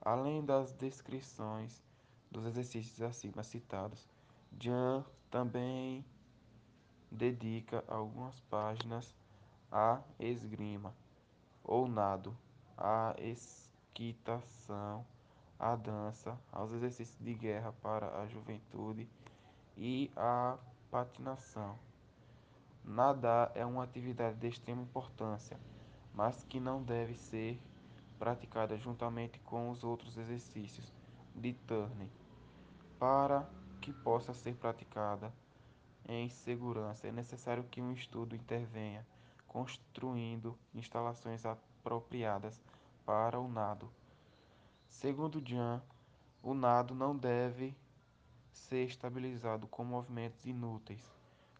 Além 0.00 0.44
das 0.44 0.72
descrições 0.72 1.82
dos 2.30 2.46
exercícios 2.46 3.02
acima 3.02 3.42
citados, 3.42 4.08
Jan 4.56 5.04
também 5.32 6.04
dedica 7.10 7.82
algumas 7.88 8.38
páginas 8.42 9.18
à 9.70 10.00
esgrima 10.18 10.94
ou 11.62 11.86
nado, 11.86 12.36
à 12.76 13.14
equitação, 13.18 15.04
à 15.58 15.76
dança, 15.76 16.38
aos 16.52 16.72
exercícios 16.72 17.18
de 17.18 17.34
guerra 17.34 17.72
para 17.82 18.20
a 18.20 18.26
juventude 18.26 19.08
e 19.76 20.10
à 20.16 20.56
patinação. 20.90 21.78
Nadar 22.84 23.52
é 23.54 23.66
uma 23.66 23.84
atividade 23.84 24.36
de 24.36 24.48
extrema 24.48 24.82
importância, 24.82 25.58
mas 26.14 26.44
que 26.44 26.58
não 26.58 26.82
deve 26.82 27.14
ser 27.14 27.60
praticada 28.18 28.76
juntamente 28.78 29.38
com 29.40 29.70
os 29.70 29.84
outros 29.84 30.16
exercícios 30.16 30.92
de 31.34 31.52
turning. 31.52 32.10
Para 32.98 33.48
que 33.80 33.92
possa 33.92 34.32
ser 34.32 34.56
praticada 34.56 35.32
em 36.08 36.28
segurança, 36.28 37.06
é 37.06 37.12
necessário 37.12 37.64
que 37.64 37.82
um 37.82 37.92
estudo 37.92 38.34
intervenha, 38.34 39.06
construindo 39.48 40.56
instalações 40.74 41.44
apropriadas 41.44 42.62
para 43.04 43.40
o 43.40 43.48
nado. 43.48 43.90
Segundo 44.86 45.42
Jan, 45.44 45.82
o 46.42 46.54
nado 46.54 46.94
não 46.94 47.16
deve 47.16 47.74
ser 48.52 48.84
estabilizado 48.84 49.66
com 49.66 49.82
movimentos 49.84 50.44
inúteis. 50.44 51.02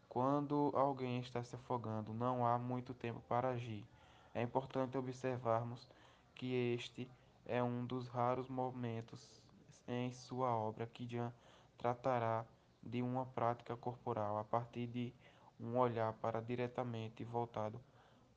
Quando 0.09 0.73
alguém 0.75 1.21
está 1.21 1.43
se 1.43 1.57
afogando, 1.57 2.13
não 2.13 2.47
há 2.47 2.59
muito 2.59 2.95
tempo 2.95 3.21
para 3.29 3.51
agir. 3.51 3.87
É 4.35 4.43
importante 4.43 4.97
observarmos 4.97 5.89
que 6.35 6.53
este 6.75 7.11
é 7.47 7.63
um 7.63 7.85
dos 7.85 8.09
raros 8.09 8.49
momentos 8.49 9.41
em 9.87 10.13
sua 10.13 10.55
obra 10.55 10.87
que 10.87 11.07
Jan 11.07 11.33
tratará 11.77 12.45
de 12.83 13.03
uma 13.03 13.27
prática 13.27 13.77
corporal 13.77 14.39
a 14.39 14.45
partir 14.45 14.87
de 14.87 15.13
um 15.61 15.77
olhar 15.77 16.13
para 16.15 16.41
diretamente 16.41 17.25
voltado 17.25 17.81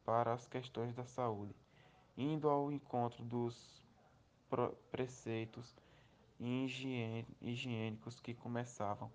para 0.03 0.34
as 0.34 0.47
questões 0.47 0.93
da 0.93 1.05
saúde, 1.05 1.55
indo 2.17 2.49
ao 2.49 2.71
encontro 2.71 3.23
dos 3.23 3.81
preceitos 4.91 5.75
higiênicos 6.39 8.19
que 8.19 8.34
começavam 8.34 9.12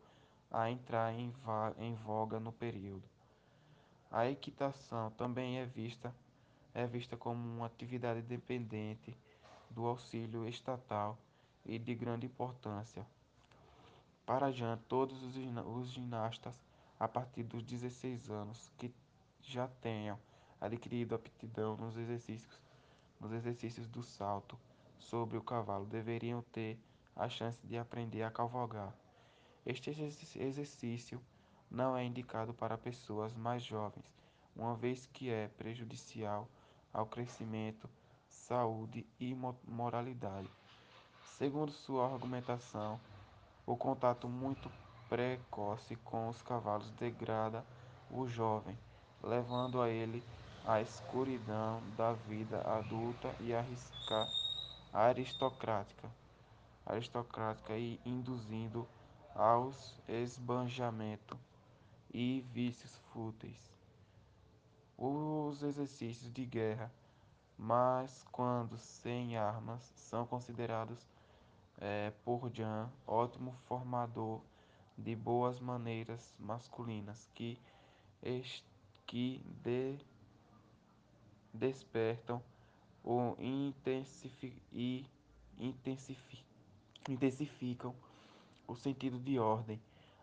a 0.50 0.70
entrar 0.70 1.12
em, 1.12 1.94
voga 1.94 2.38
no 2.38 2.52
período. 2.52 3.02
A 4.10 4.28
equitação 4.30 5.10
também 5.10 5.58
é 5.58 5.66
vista, 5.66 6.14
é 6.72 6.86
vista 6.86 7.16
como 7.16 7.38
uma 7.38 7.66
atividade 7.66 8.22
dependente 8.22 9.16
do 9.68 9.84
auxílio 9.86 10.48
estatal 10.48 11.18
e 11.64 11.78
de 11.78 11.94
grande 11.94 12.26
importância. 12.26 13.04
Para 14.24 14.50
Jean, 14.50 14.78
todos 14.88 15.22
os 15.22 15.90
ginastas 15.90 16.65
a 16.98 17.06
partir 17.06 17.42
dos 17.42 17.62
16 17.62 18.30
anos 18.30 18.70
que 18.76 18.92
já 19.40 19.68
tenham 19.68 20.18
adquirido 20.60 21.14
aptidão 21.14 21.76
nos 21.76 21.96
exercícios, 21.96 22.60
nos 23.20 23.32
exercícios 23.32 23.86
do 23.88 24.02
salto 24.02 24.58
sobre 24.98 25.36
o 25.36 25.42
cavalo 25.42 25.86
deveriam 25.86 26.42
ter 26.52 26.78
a 27.14 27.28
chance 27.28 27.58
de 27.66 27.78
aprender 27.78 28.22
a 28.22 28.30
cavalgar. 28.30 28.94
Este 29.64 29.90
exercício 30.38 31.20
não 31.70 31.96
é 31.96 32.04
indicado 32.04 32.54
para 32.54 32.78
pessoas 32.78 33.34
mais 33.34 33.62
jovens, 33.62 34.04
uma 34.54 34.74
vez 34.74 35.06
que 35.06 35.30
é 35.30 35.48
prejudicial 35.48 36.48
ao 36.92 37.06
crescimento, 37.06 37.88
saúde 38.28 39.06
e 39.20 39.34
moralidade. 39.66 40.48
Segundo 41.36 41.70
sua 41.70 42.12
argumentação, 42.12 43.00
o 43.66 43.76
contato 43.76 44.28
muito 44.28 44.70
precoce 45.08 45.96
com 45.96 46.28
os 46.28 46.42
cavalos 46.42 46.90
degrada 46.92 47.64
o 48.10 48.26
jovem, 48.26 48.78
levando 49.22 49.80
a 49.80 49.88
ele 49.88 50.22
à 50.64 50.80
escuridão 50.80 51.80
da 51.96 52.12
vida 52.12 52.60
adulta 52.62 53.34
e 53.40 53.54
arrisca 53.54 54.28
aristocrática 54.92 56.08
aristocrática 56.86 57.76
e 57.76 58.00
induzindo 58.06 58.86
aos 59.34 60.00
esbanjamento 60.08 61.36
e 62.14 62.44
vícios 62.52 62.96
fúteis. 63.12 63.74
Os 64.96 65.62
exercícios 65.62 66.32
de 66.32 66.46
guerra, 66.46 66.90
mas 67.58 68.24
quando 68.30 68.78
sem 68.78 69.36
armas, 69.36 69.82
são 69.96 70.24
considerados 70.24 71.06
é, 71.78 72.12
por 72.24 72.50
Jan 72.54 72.88
ótimo 73.06 73.52
formador 73.66 74.40
de 74.96 75.14
boas 75.14 75.60
maneiras 75.60 76.34
masculinas 76.38 77.28
que, 77.34 77.58
que 79.06 79.42
de, 79.62 79.98
despertam 81.52 82.42
o 83.04 83.36
intensifi, 83.38 84.52
e 84.72 85.06
intensificam 85.58 86.46
intensificam 87.08 87.94
o 88.66 88.74
sentido 88.74 89.18
de 89.18 89.38
ordem, 89.38 89.80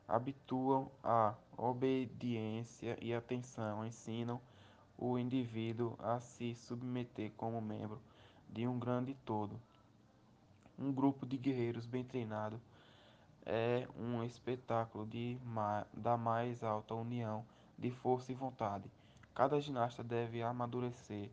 habituam 0.08 0.92
a 1.04 1.34
obediência 1.58 2.98
e 3.02 3.14
atenção, 3.14 3.86
ensinam 3.86 4.42
o 4.98 5.18
indivíduo 5.18 5.96
a 6.00 6.20
se 6.20 6.54
submeter 6.56 7.32
como 7.38 7.62
membro 7.62 8.02
de 8.50 8.68
um 8.68 8.78
grande 8.78 9.16
todo. 9.26 9.60
Um 10.78 10.92
grupo 10.92 11.26
de 11.26 11.38
guerreiros 11.38 11.86
bem 11.86 12.04
treinado 12.04 12.60
é 13.46 13.88
um 13.98 14.24
espetáculo 14.24 15.06
de 15.06 15.38
da 15.94 16.18
mais 16.18 16.64
alta 16.64 16.94
união 16.94 17.46
de 17.78 17.92
força 17.92 18.32
e 18.32 18.36
vontade. 18.36 18.90
Cada 19.36 19.60
ginasta 19.60 20.04
deve 20.04 20.42
amadurecer 20.42 21.30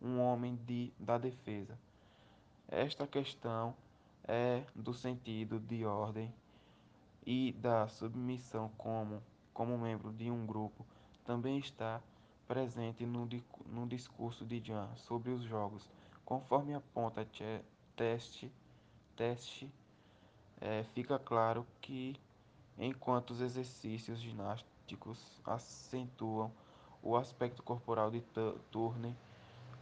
um 0.00 0.20
homem 0.20 0.56
de, 0.66 0.92
da 0.98 1.18
defesa. 1.18 1.78
Esta 2.68 3.06
questão 3.06 3.74
é 4.24 4.64
do 4.74 4.94
sentido 4.94 5.60
de 5.60 5.84
ordem 5.84 6.32
e 7.24 7.52
da 7.52 7.86
submissão 7.88 8.70
como, 8.76 9.22
como 9.52 9.78
membro 9.78 10.12
de 10.12 10.30
um 10.30 10.46
grupo 10.46 10.84
também 11.24 11.58
está 11.58 12.00
presente 12.48 13.06
no, 13.06 13.28
no 13.66 13.86
discurso 13.86 14.44
de 14.44 14.60
Jan 14.60 14.88
sobre 14.96 15.30
os 15.30 15.42
jogos, 15.42 15.88
conforme 16.24 16.74
aponta 16.74 17.26
teste, 17.96 18.50
teste 19.16 19.70
é, 20.62 20.84
fica 20.94 21.18
claro 21.18 21.66
que 21.80 22.14
enquanto 22.78 23.30
os 23.30 23.40
exercícios 23.40 24.20
ginásticos 24.20 25.18
acentuam 25.44 26.52
o 27.02 27.16
aspecto 27.16 27.64
corporal 27.64 28.12
de 28.12 28.22
Turner, 28.70 29.12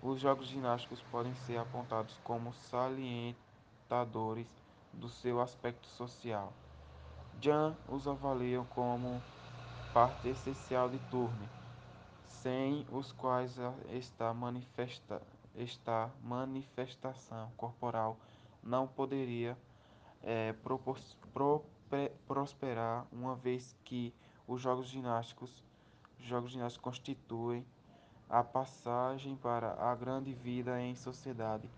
os 0.00 0.18
jogos 0.18 0.46
ginásticos 0.46 1.02
podem 1.02 1.34
ser 1.34 1.58
apontados 1.58 2.18
como 2.24 2.54
salientes 2.54 3.42
portadores 3.90 4.46
do 4.90 5.06
seu 5.06 5.38
aspecto 5.40 5.86
social. 5.88 6.54
Jan 7.38 7.76
os 7.86 8.08
avaliam 8.08 8.64
como 8.64 9.22
parte 9.92 10.28
essencial 10.28 10.88
de 10.88 10.98
turno, 11.10 11.46
sem 12.24 12.86
os 12.90 13.12
quais 13.12 13.58
esta, 13.92 14.32
manifesta, 14.32 15.20
esta 15.54 16.10
manifestação 16.22 17.50
corporal 17.58 18.16
não 18.62 18.86
poderia 18.86 19.58
é, 20.22 20.52
pro, 20.52 20.78
prosperar, 22.26 23.06
uma 23.12 23.34
vez 23.34 23.76
que 23.84 24.14
os 24.46 24.60
jogos 24.60 24.88
ginásticos, 24.88 25.62
os 26.18 26.24
jogos 26.24 26.50
ginásticos 26.50 26.82
constituem 26.84 27.66
a 28.28 28.44
passagem 28.44 29.36
para 29.36 29.72
a 29.74 29.94
grande 29.94 30.32
vida 30.32 30.80
em 30.80 30.94
sociedade 30.94 31.68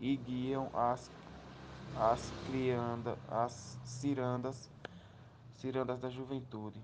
e 0.00 0.16
guiam 0.16 0.70
as 0.74 1.10
as 1.94 2.30
criandas, 2.46 3.18
as 3.28 3.78
cirandas, 3.84 4.70
cirandas 5.54 6.00
da 6.00 6.08
juventude. 6.08 6.82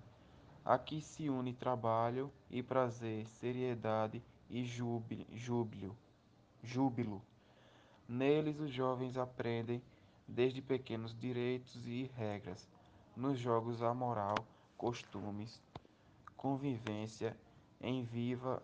Aqui 0.65 1.01
se 1.01 1.31
une 1.31 1.55
trabalho 1.55 2.31
e 2.51 2.63
prazer, 2.63 3.27
seriedade 3.27 4.23
e 4.51 4.65
júbilo, 4.65 5.97
júbilo. 6.63 7.23
Neles 8.07 8.61
os 8.61 8.71
jovens 8.71 9.17
aprendem 9.17 9.83
desde 10.29 10.61
pequenos 10.61 11.19
direitos 11.19 11.87
e 11.87 12.11
regras. 12.15 12.69
Nos 13.17 13.39
jogos 13.39 13.83
a 13.83 13.95
moral, 13.95 14.37
costumes, 14.77 15.61
convivência 16.37 17.37
em 17.81 18.05
viva, 18.05 18.63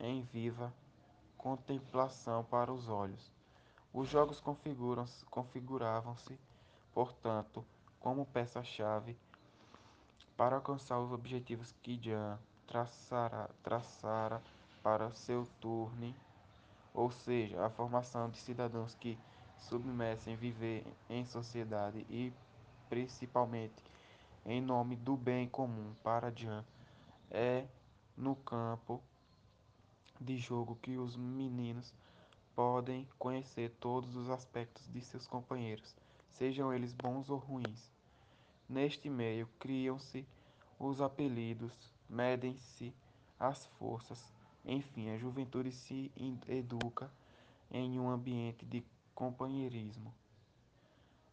em 0.00 0.22
viva 0.22 0.72
contemplação 1.44 2.42
para 2.42 2.72
os 2.72 2.88
olhos. 2.88 3.30
Os 3.92 4.08
jogos 4.08 4.42
configuravam-se, 5.30 6.40
portanto, 6.94 7.62
como 8.00 8.24
peça-chave 8.24 9.14
para 10.38 10.56
alcançar 10.56 10.98
os 10.98 11.12
objetivos 11.12 11.74
que 11.82 12.00
Jan 12.02 12.38
traçara, 12.66 13.50
traçara 13.62 14.42
para 14.82 15.12
seu 15.12 15.46
turno, 15.60 16.14
ou 16.94 17.10
seja, 17.10 17.64
a 17.64 17.68
formação 17.68 18.30
de 18.30 18.38
cidadãos 18.38 18.94
que 18.94 19.18
submessem 19.68 20.36
viver 20.36 20.84
em 21.08 21.24
sociedade 21.24 22.06
e, 22.08 22.32
principalmente, 22.88 23.82
em 24.44 24.60
nome 24.60 24.96
do 24.96 25.16
bem 25.16 25.48
comum 25.48 25.94
para 26.02 26.30
Jan, 26.30 26.64
é 27.30 27.66
no 28.16 28.36
campo 28.36 29.02
de 30.20 30.36
jogo 30.36 30.76
que 30.76 30.96
os 30.96 31.16
meninos 31.16 31.92
podem 32.54 33.08
conhecer 33.18 33.70
todos 33.80 34.14
os 34.16 34.30
aspectos 34.30 34.86
de 34.92 35.00
seus 35.00 35.26
companheiros, 35.26 35.96
sejam 36.30 36.72
eles 36.72 36.92
bons 36.92 37.28
ou 37.30 37.38
ruins. 37.38 37.90
Neste 38.68 39.10
meio 39.10 39.48
criam-se 39.58 40.26
os 40.78 41.00
apelidos, 41.00 41.72
medem-se 42.08 42.94
as 43.40 43.66
forças, 43.78 44.32
enfim, 44.64 45.10
a 45.10 45.18
juventude 45.18 45.72
se 45.72 46.12
educa 46.48 47.10
em 47.70 47.98
um 47.98 48.08
ambiente 48.08 48.64
de 48.64 48.82
companheirismo. 49.14 50.12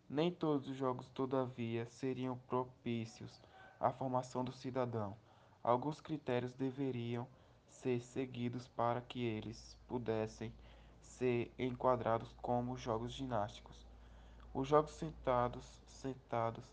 Nem 0.10 0.32
todos 0.32 0.67
os 0.67 0.76
jogos, 0.76 1.08
todavia, 1.10 1.86
seriam 1.86 2.38
propícios 2.48 3.41
à 3.80 3.91
formação 3.91 4.44
do 4.44 4.52
cidadão. 4.52 5.15
Alguns 5.63 6.02
critérios 6.02 6.54
deveriam 6.54 7.28
ser 7.67 8.02
seguidos 8.02 8.67
para 8.67 9.02
que 9.02 9.24
eles 9.24 9.78
pudessem 9.88 10.54
ser 11.00 11.54
enquadrados 11.58 12.34
como 12.41 12.78
jogos 12.78 13.13
ginásticos. 13.13 13.88
Os 14.54 14.67
jogos 14.67 14.91
sentados, 14.91 15.65
sentados 15.88 16.65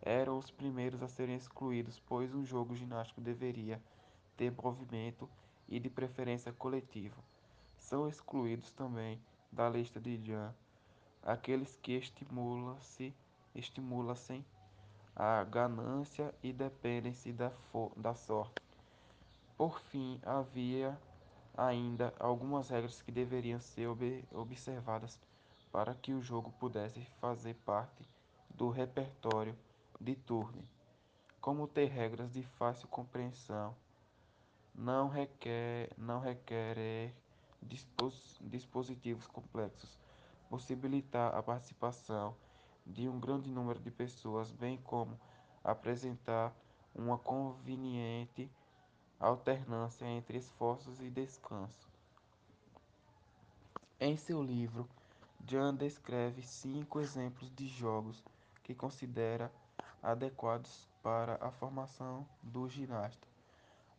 eram 0.00 0.38
os 0.38 0.50
primeiros 0.50 1.02
a 1.02 1.08
serem 1.08 1.34
excluídos, 1.34 1.98
pois 2.06 2.34
um 2.34 2.44
jogo 2.44 2.76
ginástico 2.76 3.20
deveria 3.20 3.82
ter 4.36 4.52
movimento 4.52 5.28
e 5.68 5.80
de 5.80 5.88
preferência 5.88 6.52
coletivo. 6.52 7.22
São 7.76 8.06
excluídos 8.06 8.70
também 8.70 9.20
da 9.54 9.68
lista 9.68 10.00
de 10.00 10.20
Jan 10.24 10.52
aqueles 11.24 11.74
que 11.76 11.92
estimula-se 13.54 14.44
a 15.16 15.42
ganância 15.44 16.34
e 16.42 16.52
dependem-se 16.52 17.32
da, 17.32 17.50
da 17.96 18.14
sorte. 18.14 18.62
Por 19.56 19.80
fim, 19.80 20.20
havia 20.22 20.98
ainda 21.56 22.12
algumas 22.18 22.68
regras 22.68 23.00
que 23.00 23.12
deveriam 23.12 23.60
ser 23.60 23.86
ob 23.86 24.24
observadas 24.32 25.18
para 25.72 25.94
que 25.94 26.12
o 26.12 26.20
jogo 26.20 26.52
pudesse 26.52 27.00
fazer 27.20 27.54
parte 27.64 28.06
do 28.50 28.68
repertório 28.68 29.56
de 30.00 30.14
turno, 30.14 30.62
como 31.40 31.66
ter 31.66 31.86
regras 31.86 32.32
de 32.32 32.42
fácil 32.42 32.88
compreensão, 32.88 33.74
não 34.74 35.08
requer, 35.08 35.90
não 35.96 36.20
requerer 36.20 37.14
dispositivos 38.40 39.26
complexos, 39.26 39.98
possibilitar 40.48 41.34
a 41.34 41.42
participação 41.42 42.36
de 42.86 43.08
um 43.08 43.18
grande 43.18 43.50
número 43.50 43.80
de 43.80 43.90
pessoas, 43.90 44.50
bem 44.50 44.78
como 44.78 45.18
apresentar 45.62 46.54
uma 46.94 47.18
conveniente 47.18 48.50
alternância 49.18 50.04
entre 50.04 50.38
esforços 50.38 51.00
e 51.00 51.08
descanso. 51.10 51.88
Em 53.98 54.16
seu 54.16 54.42
livro, 54.42 54.88
Jan 55.46 55.74
descreve 55.74 56.42
cinco 56.42 57.00
exemplos 57.00 57.50
de 57.54 57.66
jogos 57.66 58.22
que 58.62 58.74
considera 58.74 59.50
adequados 60.02 60.86
para 61.02 61.38
a 61.40 61.50
formação 61.50 62.26
do 62.42 62.68
ginasta. 62.68 63.33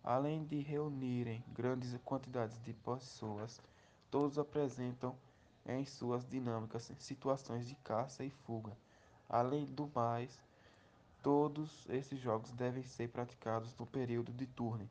Além 0.08 0.46
de 0.46 0.60
reunirem 0.60 1.44
grandes 1.52 1.98
quantidades 2.06 2.62
de 2.62 2.72
pessoas, 2.74 3.60
todos 4.12 4.38
apresentam 4.38 5.18
em 5.66 5.84
suas 5.84 6.24
dinâmicas 6.30 6.92
situações 7.00 7.68
de 7.68 7.74
caça 7.78 8.24
e 8.24 8.30
fuga. 8.30 8.78
Além 9.28 9.66
do 9.66 9.90
mais, 9.96 10.40
todos 11.24 11.90
esses 11.90 12.20
jogos 12.20 12.52
devem 12.52 12.84
ser 12.84 13.10
praticados 13.10 13.76
no 13.80 13.88
período 13.88 14.32
de 14.32 14.46
turno, 14.46 14.88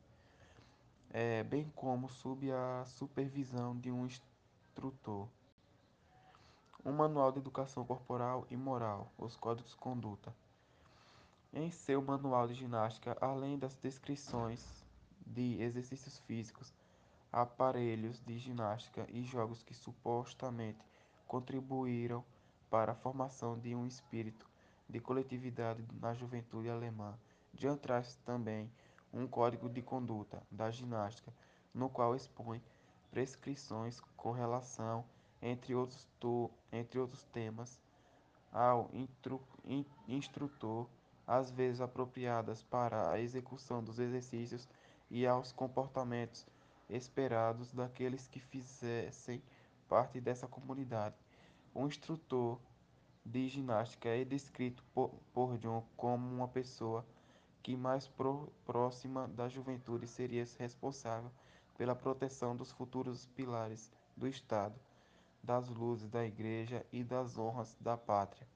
é, 1.13 1.45
bem 1.45 1.71
como 1.77 2.09
sob 2.09 2.51
a 2.51 2.85
supervisão 2.85 3.79
de 3.79 3.93
um 3.93 4.07
instrutor. 4.07 5.29
Um 6.85 6.91
manual 6.91 7.31
de 7.31 7.39
educação 7.39 7.85
corporal 7.85 8.49
e 8.51 8.57
moral, 8.57 9.13
os 9.17 9.37
códigos 9.37 9.71
de 9.71 9.77
conduta. 9.77 10.35
Em 11.53 11.71
seu 11.71 12.03
manual 12.03 12.49
de 12.49 12.55
ginástica, 12.55 13.17
além 13.21 13.57
das 13.57 13.77
descrições 13.77 14.84
de 15.27 15.61
exercícios 15.63 16.19
físicos, 16.21 16.73
aparelhos 17.33 18.21
de 18.21 18.39
ginástica 18.39 19.07
e 19.11 19.23
jogos 19.23 19.63
que 19.63 19.75
supostamente 19.75 20.85
contribuíram 21.27 22.25
para 22.71 22.93
a 22.93 22.97
formação 22.97 23.59
de 23.59 23.75
um 23.75 23.87
espírito 23.87 24.49
de 24.89 25.01
coletividade 25.01 25.85
na 26.01 26.15
juventude 26.15 26.69
alemã. 26.69 27.15
Jan 27.55 27.77
traz 27.77 28.17
também 28.25 28.71
um 29.13 29.27
código 29.27 29.69
de 29.69 29.81
conduta 29.81 30.43
da 30.51 30.71
ginástica, 30.71 31.33
no 31.73 31.89
qual 31.89 32.15
expõe 32.15 32.63
prescrições 33.11 34.01
com 34.17 34.33
relação, 34.33 35.05
entre 35.41 35.75
outros, 35.75 36.09
entre 36.73 36.99
outros 36.99 37.23
temas, 37.25 37.81
ao 38.53 38.91
instrutor, 40.07 40.89
às 41.27 41.51
vezes 41.51 41.81
apropriadas 41.81 42.63
para 42.63 43.11
a 43.11 43.21
execução 43.21 43.83
dos 43.83 43.99
exercícios 43.99 44.69
e 45.15 45.29
aos 45.29 45.53
comportamentos 45.53 46.45
esperados 46.91 47.73
daqueles 47.73 48.27
que 48.27 48.41
fizessem 48.41 49.41
parte 49.89 50.21
dessa 50.21 50.49
comunidade. 50.49 51.15
O 51.73 51.87
instrutor 51.87 52.59
de 53.25 53.49
ginástica 53.49 54.09
é 54.09 54.25
descrito 54.25 54.83
por, 54.93 55.15
por 55.33 55.57
John 55.59 55.85
como 55.97 56.27
uma 56.35 56.49
pessoa 56.49 57.07
que 57.63 57.77
mais 57.77 58.09
pro, 58.09 58.53
próxima 58.65 59.29
da 59.29 59.49
juventude 59.49 60.09
seria 60.09 60.45
responsável 60.59 61.31
pela 61.79 61.95
proteção 61.95 62.57
dos 62.57 62.73
futuros 62.73 63.25
pilares 63.37 63.93
do 64.17 64.27
Estado, 64.27 64.75
das 65.41 65.69
luzes 65.69 66.09
da 66.09 66.27
Igreja 66.27 66.85
e 66.93 67.05
das 67.05 67.39
honras 67.39 67.77
da 67.81 67.97
pátria. 67.97 68.49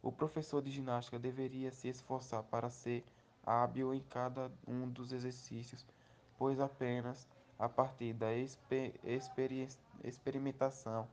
O 0.00 0.12
professor 0.12 0.62
de 0.62 0.70
ginástica 0.70 1.18
deveria 1.18 1.72
se 1.72 1.88
esforçar 1.88 2.44
para 2.44 2.70
ser 2.70 3.04
hábil 3.44 3.94
em 3.94 4.00
cada 4.00 4.50
um 4.66 4.88
dos 4.88 5.12
exercícios, 5.12 5.84
pois 6.38 6.60
apenas 6.60 7.28
a 7.58 7.68
partir 7.68 8.14
da 8.14 8.34
exper 8.34 8.94
experimentação 10.02 11.06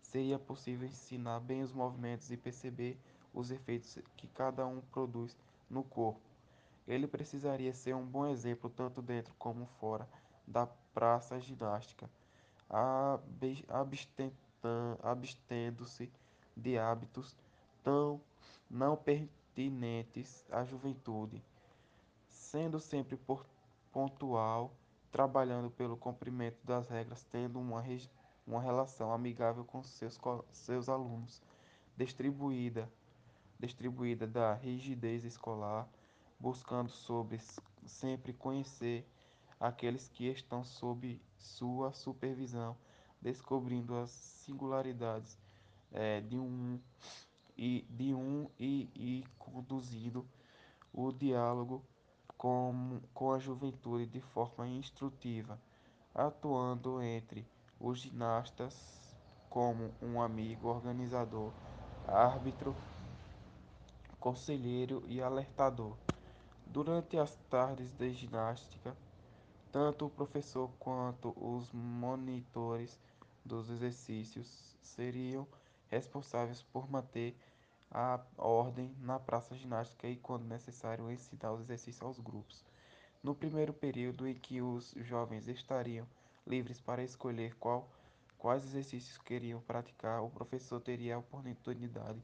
seria 0.00 0.38
possível 0.38 0.88
ensinar 0.88 1.40
bem 1.40 1.62
os 1.62 1.72
movimentos 1.72 2.30
e 2.30 2.36
perceber 2.36 2.98
os 3.32 3.50
efeitos 3.50 3.98
que 4.16 4.26
cada 4.28 4.66
um 4.66 4.80
produz 4.80 5.36
no 5.70 5.82
corpo. 5.84 6.20
Ele 6.86 7.06
precisaria 7.06 7.72
ser 7.72 7.94
um 7.94 8.04
bom 8.04 8.26
exemplo 8.26 8.68
tanto 8.68 9.00
dentro 9.00 9.34
como 9.38 9.66
fora 9.80 10.08
da 10.46 10.66
praça 10.92 11.40
ginástica, 11.40 12.10
abstendo-se 15.02 16.12
de 16.56 16.78
hábitos 16.78 17.36
tão 17.82 18.20
não 18.70 18.96
pertinentes 18.96 20.44
à 20.50 20.64
juventude 20.64 21.42
sendo 22.54 22.78
sempre 22.78 23.18
pontual, 23.90 24.72
trabalhando 25.10 25.72
pelo 25.72 25.96
cumprimento 25.96 26.56
das 26.62 26.88
regras, 26.88 27.24
tendo 27.24 27.58
uma, 27.58 27.82
uma 28.46 28.62
relação 28.62 29.12
amigável 29.12 29.64
com 29.64 29.82
seus, 29.82 30.16
seus 30.52 30.88
alunos, 30.88 31.42
distribuída, 31.96 32.88
distribuída 33.58 34.24
da 34.24 34.54
rigidez 34.54 35.24
escolar, 35.24 35.88
buscando 36.38 36.90
sobre 36.90 37.40
sempre 37.86 38.32
conhecer 38.32 39.04
aqueles 39.58 40.06
que 40.06 40.28
estão 40.28 40.62
sob 40.62 41.20
sua 41.36 41.92
supervisão, 41.92 42.76
descobrindo 43.20 43.96
as 43.96 44.10
singularidades 44.10 45.36
é, 45.90 46.20
de 46.20 46.38
um 46.38 46.78
e 47.58 47.84
de 47.90 48.14
um 48.14 48.48
e, 48.56 48.88
e 48.94 49.24
conduzindo 49.40 50.24
o 50.92 51.10
diálogo 51.10 51.84
com, 52.36 53.00
com 53.12 53.32
a 53.32 53.38
juventude 53.38 54.06
de 54.06 54.20
forma 54.20 54.66
instrutiva, 54.66 55.58
atuando 56.14 57.02
entre 57.02 57.46
os 57.80 57.98
ginastas 57.98 59.14
como 59.48 59.92
um 60.02 60.20
amigo 60.20 60.68
organizador, 60.68 61.52
árbitro, 62.08 62.74
conselheiro 64.18 65.02
e 65.06 65.22
alertador. 65.22 65.96
Durante 66.66 67.18
as 67.18 67.36
tardes 67.48 67.92
de 67.92 68.12
ginástica, 68.12 68.96
tanto 69.70 70.06
o 70.06 70.10
professor 70.10 70.70
quanto 70.78 71.34
os 71.36 71.70
monitores 71.72 72.98
dos 73.44 73.68
exercícios 73.70 74.76
seriam 74.80 75.46
responsáveis 75.88 76.62
por 76.62 76.90
manter 76.90 77.36
a 77.90 78.20
ordem 78.36 78.94
na 79.00 79.18
praça 79.20 79.54
ginástica 79.54 80.08
e, 80.08 80.16
quando 80.16 80.44
necessário, 80.46 81.10
ensinar 81.10 81.52
os 81.52 81.60
exercícios 81.60 82.02
aos 82.02 82.18
grupos. 82.18 82.64
No 83.22 83.34
primeiro 83.34 83.72
período 83.72 84.26
em 84.26 84.34
que 84.34 84.60
os 84.60 84.92
jovens 84.96 85.48
estariam 85.48 86.06
livres 86.46 86.80
para 86.80 87.02
escolher 87.02 87.54
qual, 87.56 87.88
quais 88.36 88.64
exercícios 88.64 89.16
queriam 89.18 89.60
praticar, 89.60 90.22
o 90.22 90.30
professor 90.30 90.80
teria 90.80 91.16
a 91.16 91.18
oportunidade 91.18 92.20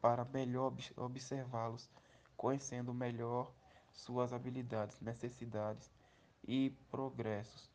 para 0.00 0.24
melhor 0.24 0.72
observá-los, 0.96 1.88
conhecendo 2.36 2.92
melhor 2.92 3.50
suas 3.92 4.32
habilidades, 4.32 5.00
necessidades 5.00 5.90
e 6.46 6.70
progressos. 6.90 7.70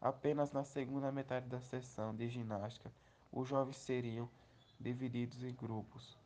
Apenas 0.00 0.50
na 0.50 0.64
segunda 0.64 1.10
metade 1.10 1.48
da 1.48 1.60
sessão 1.60 2.14
de 2.14 2.28
ginástica, 2.28 2.92
os 3.32 3.48
jovens 3.48 3.76
seriam 3.76 4.28
divididos 4.78 5.42
em 5.42 5.54
grupos 5.54 6.23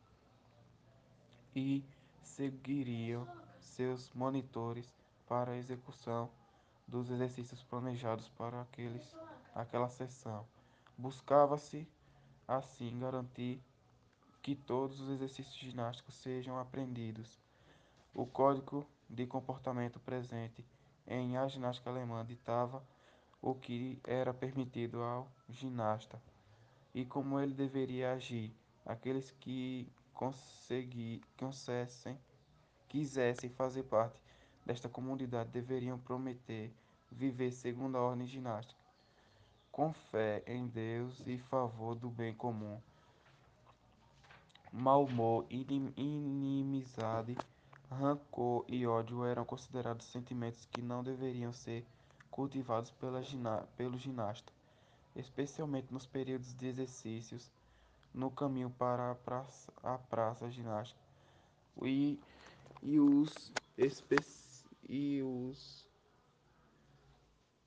e 1.59 1.85
seguiriam 2.21 3.27
seus 3.59 4.11
monitores 4.13 4.93
para 5.27 5.51
a 5.51 5.57
execução 5.57 6.29
dos 6.87 7.09
exercícios 7.09 7.61
planejados 7.63 8.29
para 8.29 8.61
aqueles, 8.61 9.15
aquela 9.53 9.89
sessão. 9.89 10.45
Buscava-se, 10.97 11.87
assim, 12.47 12.97
garantir 12.97 13.61
que 14.41 14.55
todos 14.55 15.01
os 15.01 15.09
exercícios 15.09 15.55
ginásticos 15.55 16.15
sejam 16.15 16.57
aprendidos. 16.57 17.39
O 18.13 18.25
código 18.25 18.85
de 19.09 19.27
comportamento 19.27 19.99
presente 19.99 20.65
em 21.05 21.37
A 21.37 21.47
Ginástica 21.47 21.89
Alemã 21.89 22.25
ditava 22.25 22.83
o 23.41 23.53
que 23.53 23.99
era 24.03 24.33
permitido 24.33 25.01
ao 25.01 25.27
ginasta. 25.49 26.21
e 26.93 27.05
como 27.05 27.39
ele 27.39 27.53
deveria 27.53 28.13
agir. 28.13 28.51
Aqueles 28.85 29.31
que 29.39 29.87
consegui, 30.19 31.21
consessem, 31.37 32.19
quisessem 32.89 33.49
fazer 33.49 33.83
parte 33.83 34.21
desta 34.65 34.89
comunidade 34.89 35.49
deveriam 35.49 35.97
prometer 35.97 36.73
viver 37.09 37.53
segundo 37.53 37.97
a 37.97 38.01
ordem 38.01 38.27
ginástica, 38.27 38.77
com 39.71 39.93
fé 39.93 40.43
em 40.45 40.67
Deus 40.67 41.23
e 41.25 41.37
favor 41.37 41.95
do 41.95 42.09
bem 42.09 42.33
comum. 42.33 42.81
Mau 44.73 45.05
humor, 45.05 45.45
inimizade, 45.49 47.37
rancor 47.89 48.65
e 48.67 48.85
ódio 48.85 49.23
eram 49.23 49.45
considerados 49.45 50.07
sentimentos 50.07 50.65
que 50.65 50.81
não 50.81 51.01
deveriam 51.01 51.53
ser 51.53 51.85
cultivados 52.29 52.91
pela, 52.91 53.21
pelo 53.77 53.97
ginasta, 53.97 54.51
especialmente 55.15 55.93
nos 55.93 56.05
períodos 56.05 56.53
de 56.53 56.67
exercícios 56.67 57.49
no 58.13 58.31
caminho 58.31 58.69
para 58.69 59.11
a 59.11 59.15
praça, 59.15 59.71
a 59.83 59.97
praça 59.97 60.49
ginástica 60.49 60.99
e, 61.81 62.19
e, 62.81 62.99
os, 62.99 63.51
espe, 63.77 64.17
e 64.87 65.21
os 65.21 65.87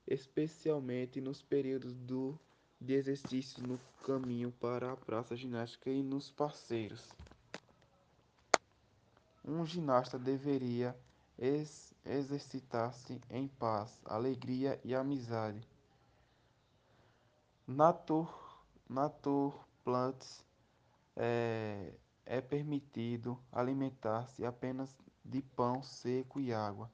especialmente 0.06 1.20
nos 1.20 1.42
períodos 1.42 1.94
do, 1.94 2.38
de 2.80 2.94
exercícios 2.94 3.64
no 3.64 3.78
caminho 4.04 4.52
para 4.52 4.92
a 4.92 4.96
praça 4.96 5.36
ginástica 5.36 5.90
e 5.90 6.02
nos 6.02 6.30
parceiros. 6.30 7.08
Um 9.44 9.64
ginasta 9.64 10.18
deveria 10.18 10.96
ex 11.38 11.92
exercitar-se 12.04 13.20
em 13.30 13.46
paz, 13.46 14.00
alegria 14.04 14.80
e 14.84 14.94
amizade. 14.94 15.66
Natur, 17.66 18.28
natur 18.88 19.54
plantas 19.84 20.44
é, 21.16 21.92
é 22.24 22.40
permitido 22.40 23.38
alimentar-se 23.52 24.44
apenas 24.44 24.96
de 25.24 25.42
pão 25.42 25.82
seco 25.82 26.40
e 26.40 26.52
água, 26.52 26.90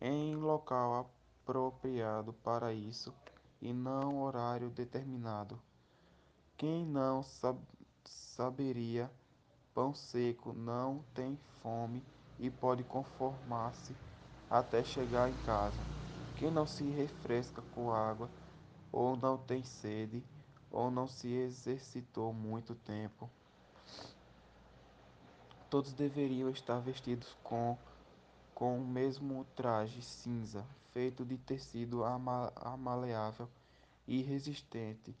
em 0.00 0.34
local 0.36 1.12
apropriado 1.44 2.32
para 2.32 2.72
isso 2.72 3.14
e 3.60 3.72
não 3.72 4.22
horário 4.22 4.70
determinado. 4.70 5.60
Quem 6.56 6.84
não 6.84 7.22
sab 7.22 7.58
saberia 8.04 9.10
Pão 9.74 9.92
seco 9.92 10.52
não 10.52 11.04
tem 11.12 11.36
fome 11.60 12.00
e 12.38 12.48
pode 12.48 12.84
conformar-se 12.84 13.92
até 14.48 14.84
chegar 14.84 15.28
em 15.28 15.34
casa. 15.44 15.80
Quem 16.36 16.48
não 16.48 16.64
se 16.64 16.84
refresca 16.84 17.60
com 17.74 17.92
água, 17.92 18.30
ou 18.92 19.16
não 19.16 19.36
tem 19.36 19.64
sede, 19.64 20.22
ou 20.74 20.90
não 20.90 21.06
se 21.06 21.32
exercitou 21.32 22.32
muito 22.32 22.74
tempo, 22.74 23.30
todos 25.70 25.92
deveriam 25.92 26.50
estar 26.50 26.80
vestidos 26.80 27.32
com, 27.44 27.78
com 28.52 28.80
o 28.80 28.86
mesmo 28.86 29.46
traje 29.54 30.02
cinza, 30.02 30.66
feito 30.92 31.24
de 31.24 31.38
tecido 31.38 32.02
ama, 32.02 32.52
amaleável 32.56 33.48
e 34.06 34.20
resistente 34.20 35.16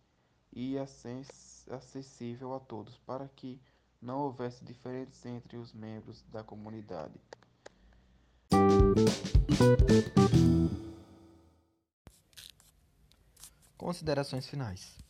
e 0.52 0.76
acessível 0.76 2.52
a 2.52 2.58
todos, 2.58 2.96
para 2.98 3.28
que 3.28 3.60
não 4.02 4.18
houvesse 4.18 4.64
diferenças 4.64 5.24
entre 5.24 5.56
os 5.56 5.72
membros 5.72 6.22
da 6.32 6.42
comunidade. 6.42 7.14
Considerações 13.76 14.48
finais. 14.48 15.04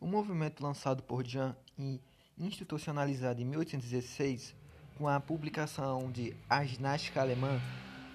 O 0.00 0.06
movimento 0.06 0.62
lançado 0.62 1.02
por 1.02 1.26
Jean 1.26 1.54
e 1.78 2.00
institucionalizado 2.38 3.42
em 3.42 3.44
1816, 3.44 4.54
com 4.96 5.06
a 5.06 5.20
publicação 5.20 6.10
de 6.10 6.34
A 6.48 6.64
Ginástica 6.64 7.20
Alemã, 7.20 7.60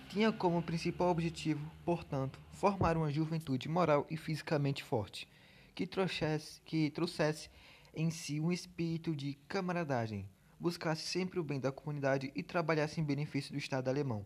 tinha 0.10 0.32
como 0.32 0.64
principal 0.64 1.10
objetivo, 1.10 1.64
portanto, 1.86 2.40
formar 2.54 2.98
uma 2.98 3.12
juventude 3.12 3.70
moral 3.70 4.08
e 4.10 4.18
fisicamente 4.18 4.84
forte, 4.84 5.28
que 5.76 5.86
trouxesse, 5.86 6.60
que 6.62 6.90
trouxesse 6.90 7.52
em 7.94 8.10
si 8.10 8.40
um 8.40 8.52
espírito 8.52 9.16
de 9.16 9.36
camaradagem, 9.48 10.28
buscasse 10.60 11.04
sempre 11.04 11.40
o 11.40 11.44
bem 11.44 11.60
da 11.60 11.72
comunidade 11.72 12.32
e 12.36 12.42
trabalhasse 12.42 13.00
em 13.00 13.04
benefício 13.04 13.52
do 13.52 13.60
Estado 13.60 13.90
alemão, 13.90 14.26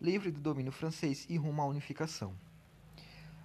livre 0.00 0.30
do 0.30 0.40
domínio 0.40 0.70
francês 0.70 1.26
e 1.28 1.36
rumo 1.36 1.60
à 1.60 1.66
unificação. 1.66 2.36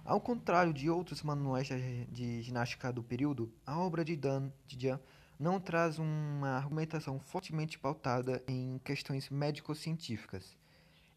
Ao 0.06 0.20
contrário 0.20 0.72
de 0.72 0.88
outros 0.88 1.20
manuais 1.24 1.66
de 1.66 2.40
ginástica 2.40 2.92
do 2.92 3.02
período, 3.02 3.52
a 3.66 3.76
obra 3.80 4.04
de 4.04 4.14
Dan 4.14 4.52
de 4.64 4.80
Jan 4.80 5.00
não 5.36 5.58
traz 5.58 5.98
uma 5.98 6.50
argumentação 6.50 7.18
fortemente 7.18 7.76
pautada 7.76 8.40
em 8.46 8.78
questões 8.84 9.28
médico-científicas. 9.28 10.56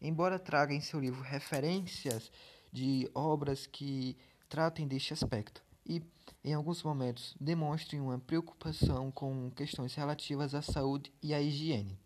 Embora 0.02 0.40
traga 0.40 0.74
em 0.74 0.80
seu 0.80 0.98
livro 0.98 1.22
referências 1.22 2.32
de 2.72 3.08
obras 3.14 3.64
que 3.64 4.16
tratem 4.48 4.88
deste 4.88 5.12
aspecto, 5.12 5.62
e, 5.86 6.02
em 6.42 6.52
alguns 6.52 6.82
momentos, 6.82 7.36
demonstrem 7.40 8.00
uma 8.00 8.18
preocupação 8.18 9.12
com 9.12 9.52
questões 9.52 9.94
relativas 9.94 10.52
à 10.52 10.62
saúde 10.62 11.12
e 11.22 11.32
à 11.32 11.40
higiene. 11.40 11.96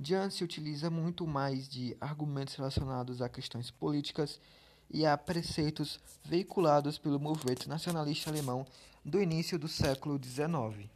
Jan 0.00 0.28
se 0.28 0.42
utiliza 0.42 0.90
muito 0.90 1.24
mais 1.24 1.68
de 1.68 1.96
argumentos 2.00 2.56
relacionados 2.56 3.22
a 3.22 3.28
questões 3.28 3.70
políticas 3.70 4.40
e 4.90 5.06
a 5.06 5.16
preceitos 5.16 6.00
veiculados 6.24 6.98
pelo 6.98 7.20
movimento 7.20 7.68
nacionalista 7.68 8.28
alemão 8.28 8.66
do 9.04 9.22
início 9.22 9.58
do 9.58 9.68
século 9.68 10.20
XIX. 10.22 10.90